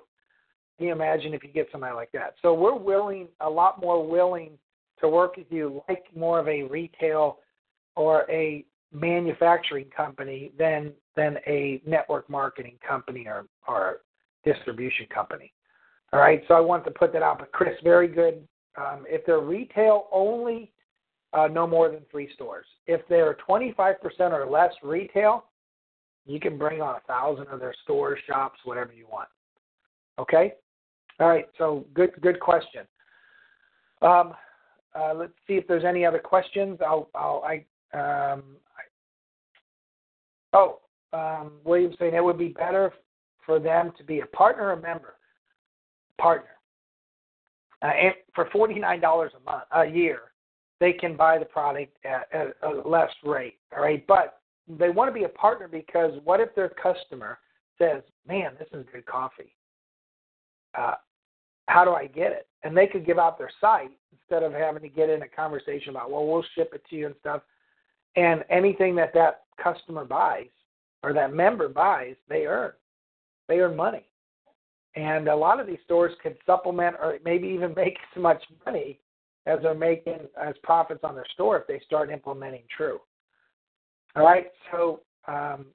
Can 0.77 0.87
you 0.87 0.93
imagine 0.93 1.33
if 1.33 1.41
you 1.41 1.49
get 1.49 1.69
somebody 1.71 1.95
like 1.95 2.11
that? 2.11 2.35
So 2.41 2.53
we're 2.53 2.75
willing 2.75 3.29
a 3.39 3.49
lot 3.49 3.79
more 3.79 4.05
willing 4.05 4.57
to 5.01 5.09
work 5.09 5.37
with 5.37 5.47
you 5.49 5.81
like 5.89 6.03
more 6.15 6.39
of 6.39 6.47
a 6.47 6.63
retail 6.63 7.39
or 7.95 8.25
a 8.29 8.65
manufacturing 8.91 9.89
company 9.95 10.51
than 10.57 10.93
than 11.15 11.37
a 11.47 11.81
network 11.85 12.29
marketing 12.29 12.77
company 12.87 13.25
or 13.27 13.45
or 13.67 14.01
distribution 14.43 15.05
company. 15.13 15.51
All 16.13 16.19
right, 16.19 16.41
so 16.47 16.53
I 16.53 16.59
want 16.59 16.85
to 16.85 16.91
put 16.91 17.11
that 17.13 17.23
out. 17.23 17.39
But 17.39 17.51
Chris, 17.51 17.75
very 17.83 18.07
good. 18.07 18.47
Um, 18.77 19.05
if 19.07 19.25
they're 19.25 19.39
retail 19.39 20.07
only, 20.11 20.71
uh, 21.33 21.47
no 21.47 21.67
more 21.67 21.89
than 21.89 22.01
three 22.11 22.29
stores. 22.33 22.65
If 22.87 23.01
they're 23.09 23.37
25% 23.47 23.95
or 24.31 24.49
less 24.49 24.71
retail, 24.83 25.45
you 26.25 26.39
can 26.39 26.57
bring 26.57 26.81
on 26.81 26.95
a 26.95 26.99
thousand 27.07 27.47
of 27.47 27.59
their 27.59 27.73
stores, 27.83 28.19
shops, 28.27 28.59
whatever 28.63 28.93
you 28.93 29.07
want. 29.11 29.27
Okay. 30.19 30.53
All 31.19 31.27
right. 31.27 31.45
So 31.57 31.85
good, 31.93 32.11
good 32.21 32.39
question. 32.39 32.85
Um, 34.01 34.33
uh, 34.95 35.13
let's 35.13 35.33
see 35.47 35.53
if 35.53 35.67
there's 35.67 35.83
any 35.83 36.05
other 36.05 36.19
questions. 36.19 36.79
I'll, 36.85 37.09
I'll 37.15 37.43
I 37.43 37.65
um, 37.97 38.43
Oh, 40.55 40.79
um, 41.11 41.51
William 41.65 41.93
saying 41.99 42.15
it 42.15 42.23
would 42.23 42.37
be 42.37 42.47
better 42.47 42.93
for 43.45 43.59
them 43.59 43.91
to 43.97 44.03
be 44.03 44.21
a 44.21 44.25
partner 44.27 44.71
or 44.71 44.77
member. 44.77 45.15
Partner. 46.17 46.51
Uh, 47.81 47.87
and 47.87 48.13
for 48.33 48.49
forty 48.51 48.79
nine 48.79 49.01
dollars 49.01 49.33
a 49.35 49.51
month 49.51 49.63
a 49.73 49.85
year, 49.85 50.31
they 50.79 50.93
can 50.93 51.17
buy 51.17 51.37
the 51.37 51.45
product 51.45 51.97
at, 52.05 52.27
at 52.33 52.55
a 52.63 52.87
less 52.87 53.11
rate. 53.23 53.59
All 53.75 53.83
right, 53.83 54.05
but 54.07 54.39
they 54.67 54.89
want 54.89 55.09
to 55.09 55.13
be 55.13 55.25
a 55.25 55.29
partner 55.29 55.67
because 55.67 56.13
what 56.23 56.39
if 56.39 56.55
their 56.55 56.69
customer 56.69 57.37
says, 57.77 58.01
"Man, 58.25 58.53
this 58.57 58.69
is 58.71 58.85
good 58.93 59.05
coffee. 59.05 59.53
Uh, 60.73 60.95
how 61.67 61.85
do 61.85 61.91
I 61.91 62.07
get 62.07 62.31
it?" 62.31 62.47
And 62.63 62.75
they 62.75 62.87
could 62.87 63.05
give 63.05 63.19
out 63.19 63.37
their 63.37 63.51
site 63.61 63.91
instead 64.11 64.43
of 64.43 64.53
having 64.53 64.81
to 64.81 64.89
get 64.89 65.09
in 65.09 65.21
a 65.21 65.27
conversation 65.27 65.91
about, 65.91 66.11
"Well, 66.11 66.25
we'll 66.25 66.43
ship 66.55 66.73
it 66.73 66.85
to 66.89 66.95
you 66.95 67.07
and 67.07 67.15
stuff." 67.19 67.43
And 68.15 68.43
anything 68.49 68.95
that 68.95 69.13
that 69.13 69.43
customer 69.57 70.05
buys 70.05 70.49
or 71.03 71.13
that 71.13 71.33
member 71.33 71.67
buys, 71.67 72.15
they 72.27 72.45
earn. 72.45 72.73
They 73.47 73.59
earn 73.59 73.75
money. 73.75 74.05
And 74.95 75.27
a 75.27 75.35
lot 75.35 75.59
of 75.59 75.67
these 75.67 75.79
stores 75.83 76.15
could 76.23 76.37
supplement 76.45 76.95
or 77.01 77.19
maybe 77.23 77.47
even 77.47 77.73
make 77.77 77.97
as 78.15 78.21
much 78.21 78.43
money 78.65 78.99
as 79.45 79.59
they're 79.61 79.75
making 79.75 80.19
as 80.41 80.55
profits 80.63 81.01
on 81.03 81.13
their 81.15 81.25
store 81.33 81.57
if 81.57 81.67
they 81.67 81.79
start 81.85 82.09
implementing 82.09 82.63
True. 82.75 82.99
All 84.15 84.23
right, 84.23 84.47
so 84.71 85.01
um, 85.27 85.65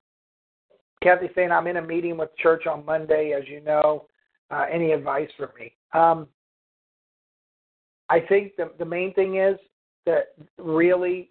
Kathy's 1.02 1.30
saying 1.34 1.52
I'm 1.52 1.66
in 1.66 1.76
a 1.76 1.82
meeting 1.82 2.16
with 2.16 2.34
church 2.38 2.66
on 2.66 2.86
Monday, 2.86 3.34
as 3.38 3.46
you 3.46 3.60
know. 3.60 4.06
Uh, 4.50 4.64
any 4.72 4.92
advice 4.92 5.28
for 5.36 5.52
me? 5.58 5.74
Um, 5.92 6.28
I 8.08 8.20
think 8.20 8.56
the 8.56 8.72
the 8.78 8.84
main 8.84 9.14
thing 9.14 9.36
is 9.36 9.56
that 10.06 10.34
really 10.58 11.30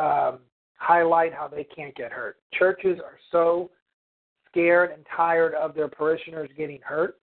um, 0.00 0.40
highlight 0.76 1.32
how 1.32 1.48
they 1.48 1.64
can't 1.64 1.94
get 1.94 2.12
hurt. 2.12 2.36
Churches 2.52 2.98
are 2.98 3.18
so 3.30 3.70
scared 4.48 4.90
and 4.90 5.06
tired 5.16 5.54
of 5.54 5.74
their 5.74 5.88
parishioners 5.88 6.50
getting 6.56 6.80
hurt 6.82 7.18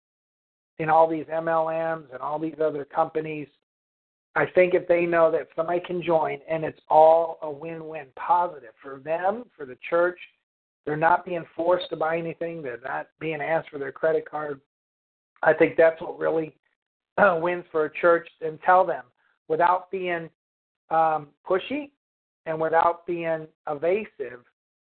in 0.80 0.90
all 0.90 1.08
these 1.08 1.26
MLMs 1.26 2.12
and 2.12 2.22
all 2.22 2.40
these 2.40 2.56
other 2.64 2.86
companies. 2.86 3.48
I 4.36 4.46
think 4.46 4.74
if 4.74 4.88
they 4.88 5.06
know 5.06 5.30
that 5.32 5.50
somebody 5.56 5.82
can 5.82 6.02
join 6.02 6.40
and 6.50 6.64
it's 6.64 6.80
all 6.88 7.38
a 7.42 7.52
win 7.52 7.88
win 7.88 8.06
positive 8.16 8.74
for 8.82 9.00
them, 9.00 9.44
for 9.56 9.66
the 9.66 9.78
church, 9.90 10.18
they're 10.86 10.96
not 10.96 11.26
being 11.26 11.46
forced 11.56 11.90
to 11.90 11.98
buy 11.98 12.18
anything, 12.18 12.62
they're 12.62 12.80
not 12.84 13.08
being 13.20 13.42
asked 13.42 13.70
for 13.70 13.78
their 13.78 13.92
credit 13.92 14.30
card. 14.30 14.62
I 15.42 15.54
think 15.54 15.76
that's 15.78 16.02
what 16.02 16.20
really 16.20 16.56
uh, 17.18 17.38
wins 17.42 17.66
for 17.72 17.86
a 17.86 17.94
church 17.94 18.28
and 18.42 18.60
tell 18.66 18.86
them 18.86 19.04
without 19.48 19.90
being 19.92 20.30
um, 20.90 21.28
pushy 21.48 21.92
and 22.46 22.60
without 22.60 23.06
being 23.06 23.48
evasive, 23.68 24.40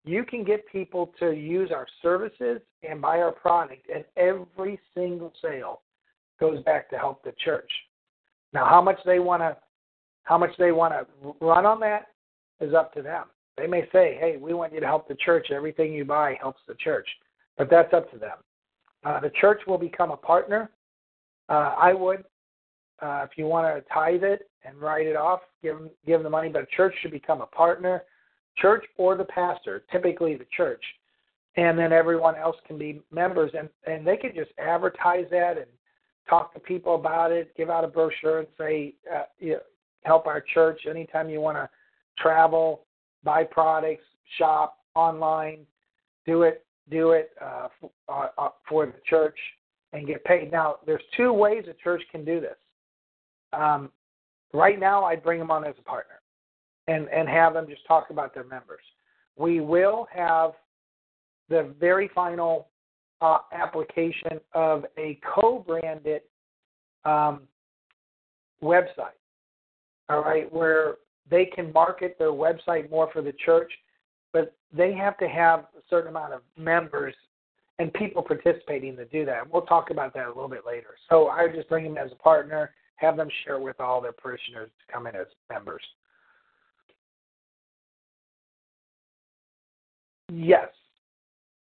you 0.04 0.23
can 0.23 0.43
get 0.43 0.67
people 0.71 1.13
to 1.19 1.32
use 1.32 1.71
our 1.71 1.88
services 2.01 2.62
and 2.88 3.01
buy 3.01 3.19
our 3.19 3.32
product, 3.32 3.88
and 3.93 4.04
every 4.17 4.80
single 4.95 5.32
sale 5.41 5.82
goes 6.39 6.63
back 6.63 6.89
to 6.89 6.97
help 6.97 7.23
the 7.23 7.34
church. 7.43 7.69
Now, 8.54 8.65
how 8.65 8.82
much 8.82 8.99
they 9.06 9.19
want 9.19 9.41
to, 9.41 9.56
how 10.23 10.38
much 10.38 10.51
they 10.58 10.71
want 10.71 10.93
to 10.93 11.36
run 11.39 11.65
on 11.65 11.80
that 11.82 12.08
is 12.60 12.73
up 12.73 12.93
to 12.93 13.01
them. 13.01 13.25
They 13.58 13.67
may 13.67 13.88
say, 13.91 14.17
"Hey, 14.19 14.38
we 14.38 14.54
want 14.54 14.73
you 14.73 14.80
to 14.80 14.88
help 14.88 15.08
the 15.08 15.15
church. 15.15 15.51
Everything 15.51 15.93
you 15.93 16.06
buy 16.06 16.36
helps 16.41 16.62
the 16.67 16.75
church," 16.75 17.08
but 17.58 17.69
that's 17.69 17.93
up 17.93 18.10
to 18.12 18.17
them. 18.17 18.38
Uh, 19.04 19.20
the 19.20 19.32
church 19.42 19.62
will 19.68 19.78
become 19.78 20.12
a 20.12 20.18
partner. 20.18 20.70
Uh, 21.50 21.74
I 21.78 21.94
would, 21.94 22.24
uh, 23.02 23.26
if 23.30 23.38
you 23.38 23.46
want 23.46 23.76
to 23.76 23.94
tithe 23.94 24.24
it 24.24 24.50
and 24.64 24.80
write 24.80 25.08
it 25.08 25.16
off, 25.16 25.42
give 25.64 25.78
them, 25.78 25.90
give 26.06 26.20
them 26.20 26.24
the 26.24 26.30
money. 26.30 26.50
But 26.50 26.64
a 26.64 26.68
church 26.78 26.94
should 27.02 27.12
become 27.12 27.42
a 27.42 27.48
partner, 27.48 28.04
church 28.58 28.86
or 28.98 29.16
the 29.16 29.26
pastor, 29.26 29.84
typically 29.92 30.36
the 30.36 30.46
church, 30.56 30.84
and 31.56 31.78
then 31.78 31.92
everyone 31.92 32.36
else 32.36 32.56
can 32.68 32.78
be 32.78 33.02
members, 33.12 33.52
and 33.58 33.70
and 33.88 34.06
they 34.06 34.18
can 34.18 34.34
just 34.36 34.52
advertise 34.60 35.26
that 35.32 35.58
and 35.58 35.68
talk 36.30 36.54
to 36.54 36.60
people 36.60 36.96
about 36.96 37.32
it, 37.32 37.56
give 37.58 37.70
out 37.70 37.84
a 37.84 37.88
brochure 37.88 38.40
and 38.40 38.48
say, 38.58 38.94
uh, 39.14 39.24
you 39.40 39.54
know, 39.54 39.60
help 40.04 40.28
our 40.28 40.44
church 40.54 40.82
anytime 40.90 41.30
you 41.30 41.42
want 41.42 41.58
to 41.58 41.70
travel, 42.18 42.86
buy 43.24 43.44
products, 43.44 44.04
shop 44.38 44.78
online, 44.96 45.66
do 46.26 46.44
it 46.44 46.64
do 46.89 47.12
it 47.12 47.32
uh, 47.41 47.67
for, 47.80 47.91
uh, 48.10 48.28
uh, 48.38 48.50
for 48.67 48.86
the 48.86 48.94
church 49.06 49.38
and 49.94 50.08
get 50.08 50.24
paid. 50.24 50.52
Now, 50.52 50.78
there's 50.86 51.04
two 51.15 51.34
ways 51.34 51.65
a 51.70 51.74
church 51.84 52.02
can 52.12 52.24
do 52.26 52.39
this. 52.39 52.56
Um, 53.54 53.91
right 54.54 54.80
now, 54.80 55.04
I'd 55.04 55.24
bring 55.24 55.39
them 55.39 55.52
on 55.52 55.65
as 55.65 55.76
a 55.78 55.84
partner 55.84 56.22
and, 56.88 57.08
and 57.10 57.28
have 57.28 57.54
them 57.54 57.67
just 57.70 57.86
talk 57.88 58.10
about 58.10 58.34
their 58.34 58.46
members. 58.46 58.82
We 59.38 59.60
will 59.60 60.08
have 60.13 60.52
the 61.50 61.74
very 61.80 62.10
final 62.13 62.67
uh, 63.22 63.39
application 63.52 64.39
of 64.54 64.86
a 64.98 65.20
co 65.36 65.63
branded 65.65 66.22
um, 67.06 67.41
website, 68.63 69.17
all 70.10 70.24
right, 70.24 70.52
where 70.52 70.96
they 71.30 71.46
can 71.46 71.72
market 71.72 72.15
their 72.17 72.32
website 72.32 72.89
more 72.89 73.10
for 73.12 73.22
the 73.22 73.34
church, 73.46 73.72
but 74.34 74.56
they 74.72 74.94
have 74.94 75.17
to 75.17 75.28
have 75.28 75.62
a 75.78 75.82
certain 75.89 76.10
amount 76.10 76.34
of 76.34 76.41
members 76.58 77.15
and 77.80 77.94
people 77.94 78.22
participating 78.22 78.96
to 78.96 79.06
do 79.06 79.26
that. 79.26 79.52
We'll 79.52 79.63
talk 79.63 79.89
about 79.89 80.13
that 80.13 80.28
a 80.28 80.34
little 80.34 80.48
bit 80.48 80.65
later. 80.65 80.96
So 81.10 81.28
I 81.28 81.44
would 81.44 81.56
just 81.56 81.68
bring 81.68 81.84
them 81.84 81.97
as 81.97 82.12
a 82.12 82.16
partner 82.16 82.72
have 83.01 83.18
them 83.18 83.30
share 83.43 83.60
with 83.60 83.80
all 83.80 83.99
their 83.99 84.12
parishioners 84.12 84.70
to 84.70 84.93
come 84.93 85.08
in 85.08 85.16
as 85.16 85.26
members. 85.49 85.82
Yes. 90.32 90.70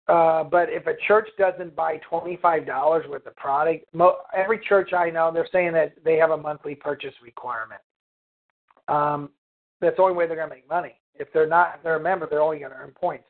Uh, 0.08 0.44
but 0.44 0.70
if 0.70 0.86
a 0.86 0.94
church 1.08 1.28
doesn't 1.38 1.76
buy 1.76 2.00
$25 2.12 3.10
worth 3.10 3.26
of 3.26 3.36
product, 3.36 3.86
mo- 3.94 4.18
every 4.36 4.60
church 4.60 4.94
I 4.94 5.10
know, 5.10 5.32
they're 5.34 5.48
saying 5.52 5.74
that 5.74 5.94
they 6.04 6.18
have 6.18 6.32
a 6.32 6.38
monthly 6.38 6.76
purchase 6.76 7.14
requirement. 7.22 7.82
Um, 8.88 9.30
that's 9.82 9.96
the 9.96 10.04
only 10.04 10.16
way 10.16 10.28
they're 10.28 10.36
going 10.36 10.50
to 10.50 10.56
make 10.56 10.70
money. 10.70 10.96
If 11.16 11.32
they're 11.34 11.48
not, 11.48 11.76
if 11.76 11.84
they're 11.84 11.98
a 11.98 12.04
member, 12.04 12.28
they're 12.30 12.42
only 12.42 12.60
going 12.60 12.72
to 12.72 12.78
earn 12.78 12.92
points. 12.92 13.26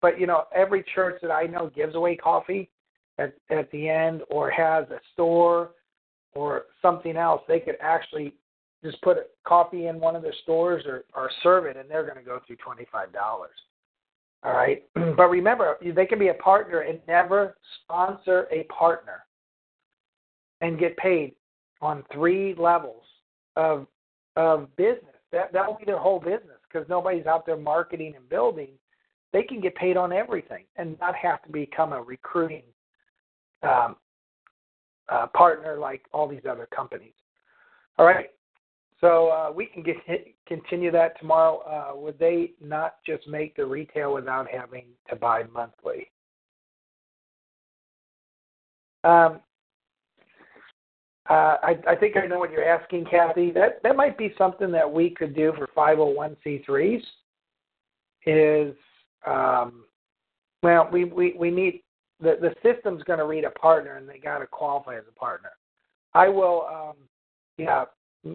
But 0.00 0.20
you 0.20 0.26
know, 0.26 0.44
every 0.54 0.84
church 0.94 1.16
that 1.22 1.30
I 1.30 1.44
know 1.44 1.70
gives 1.74 1.94
away 1.94 2.16
coffee 2.16 2.70
at 3.18 3.34
at 3.50 3.70
the 3.70 3.88
end, 3.88 4.22
or 4.30 4.50
has 4.50 4.84
a 4.90 5.00
store 5.12 5.70
or 6.34 6.64
something 6.82 7.16
else, 7.16 7.42
they 7.48 7.60
could 7.60 7.76
actually 7.80 8.34
just 8.84 9.00
put 9.02 9.16
a 9.16 9.24
coffee 9.46 9.86
in 9.86 9.98
one 9.98 10.14
of 10.14 10.22
their 10.22 10.34
stores 10.42 10.84
or, 10.86 11.04
or 11.14 11.30
serve 11.42 11.64
it, 11.64 11.76
and 11.76 11.90
they're 11.90 12.04
going 12.04 12.16
to 12.16 12.22
go 12.22 12.40
through 12.46 12.56
twenty 12.56 12.86
five 12.92 13.12
dollars. 13.12 13.54
All 14.42 14.52
right. 14.52 14.84
But 15.16 15.30
remember, 15.30 15.78
they 15.82 16.06
can 16.06 16.18
be 16.18 16.28
a 16.28 16.34
partner 16.34 16.80
and 16.80 17.00
never 17.08 17.56
sponsor 17.82 18.46
a 18.52 18.64
partner 18.64 19.24
and 20.60 20.78
get 20.78 20.96
paid 20.98 21.34
on 21.80 22.04
three 22.12 22.54
levels 22.54 23.02
of 23.56 23.86
of 24.36 24.74
business. 24.76 25.16
That 25.32 25.52
that 25.52 25.66
will 25.66 25.78
be 25.78 25.84
their 25.84 25.98
whole 25.98 26.20
business 26.20 26.55
because 26.76 26.88
nobody's 26.88 27.26
out 27.26 27.46
there 27.46 27.56
marketing 27.56 28.14
and 28.16 28.28
building. 28.28 28.68
They 29.32 29.42
can 29.42 29.60
get 29.60 29.74
paid 29.74 29.96
on 29.96 30.12
everything 30.12 30.64
and 30.76 30.98
not 31.00 31.14
have 31.14 31.42
to 31.44 31.50
become 31.50 31.92
a 31.92 32.02
recruiting 32.02 32.62
um, 33.62 33.96
uh, 35.08 35.26
partner 35.28 35.78
like 35.78 36.02
all 36.12 36.28
these 36.28 36.44
other 36.48 36.68
companies. 36.74 37.14
All 37.98 38.06
right. 38.06 38.30
So 39.00 39.28
uh, 39.28 39.52
we 39.52 39.66
can 39.66 39.82
get 39.82 39.96
continue 40.46 40.90
that 40.90 41.18
tomorrow. 41.18 41.58
Uh, 41.60 41.96
would 41.98 42.18
they 42.18 42.52
not 42.60 42.96
just 43.06 43.26
make 43.26 43.56
the 43.56 43.64
retail 43.64 44.14
without 44.14 44.46
having 44.50 44.86
to 45.08 45.16
buy 45.16 45.44
monthly? 45.52 46.10
Um, 49.04 49.40
uh, 51.28 51.56
I, 51.62 51.76
I 51.88 51.96
think 51.96 52.16
I 52.16 52.26
know 52.26 52.38
what 52.38 52.52
you're 52.52 52.68
asking, 52.68 53.06
Kathy. 53.06 53.50
That 53.50 53.82
that 53.82 53.96
might 53.96 54.16
be 54.16 54.32
something 54.38 54.70
that 54.72 54.90
we 54.90 55.10
could 55.10 55.34
do 55.34 55.52
for 55.56 55.68
501c3s. 55.76 57.02
Is 58.26 58.74
um, 59.26 59.84
well, 60.62 60.88
we, 60.92 61.04
we, 61.04 61.34
we 61.38 61.50
need 61.50 61.82
the 62.20 62.36
the 62.40 62.54
system's 62.62 63.02
going 63.04 63.18
to 63.18 63.24
read 63.24 63.44
a 63.44 63.50
partner, 63.50 63.96
and 63.96 64.08
they 64.08 64.18
got 64.18 64.38
to 64.38 64.46
qualify 64.46 64.96
as 64.96 65.04
a 65.08 65.18
partner. 65.18 65.50
I 66.14 66.28
will. 66.28 66.66
Um, 66.72 66.96
yeah, 67.58 67.84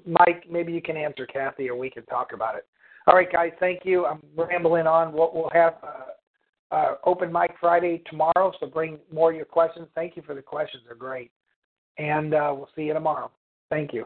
Mike, 0.05 0.45
maybe 0.49 0.73
you 0.73 0.81
can 0.81 0.97
answer 0.97 1.25
Kathy, 1.25 1.69
or 1.69 1.77
we 1.77 1.89
can 1.89 2.05
talk 2.05 2.33
about 2.33 2.55
it. 2.55 2.65
All 3.07 3.15
right, 3.15 3.31
guys. 3.31 3.51
Thank 3.59 3.85
you. 3.85 4.05
I'm 4.05 4.21
rambling 4.35 4.87
on. 4.87 5.13
We'll, 5.13 5.31
we'll 5.33 5.51
have 5.53 5.75
uh, 5.83 6.75
uh, 6.75 6.95
open 7.05 7.31
mic 7.31 7.51
Friday 7.59 8.01
tomorrow, 8.09 8.51
so 8.59 8.65
bring 8.65 8.99
more 9.13 9.29
of 9.31 9.35
your 9.35 9.45
questions. 9.45 9.87
Thank 9.95 10.15
you 10.17 10.23
for 10.23 10.35
the 10.35 10.41
questions; 10.41 10.83
they're 10.85 10.95
great 10.95 11.31
and 11.97 12.33
uh, 12.33 12.53
we'll 12.55 12.69
see 12.75 12.83
you 12.83 12.93
tomorrow. 12.93 13.31
Thank 13.69 13.93
you. 13.93 14.05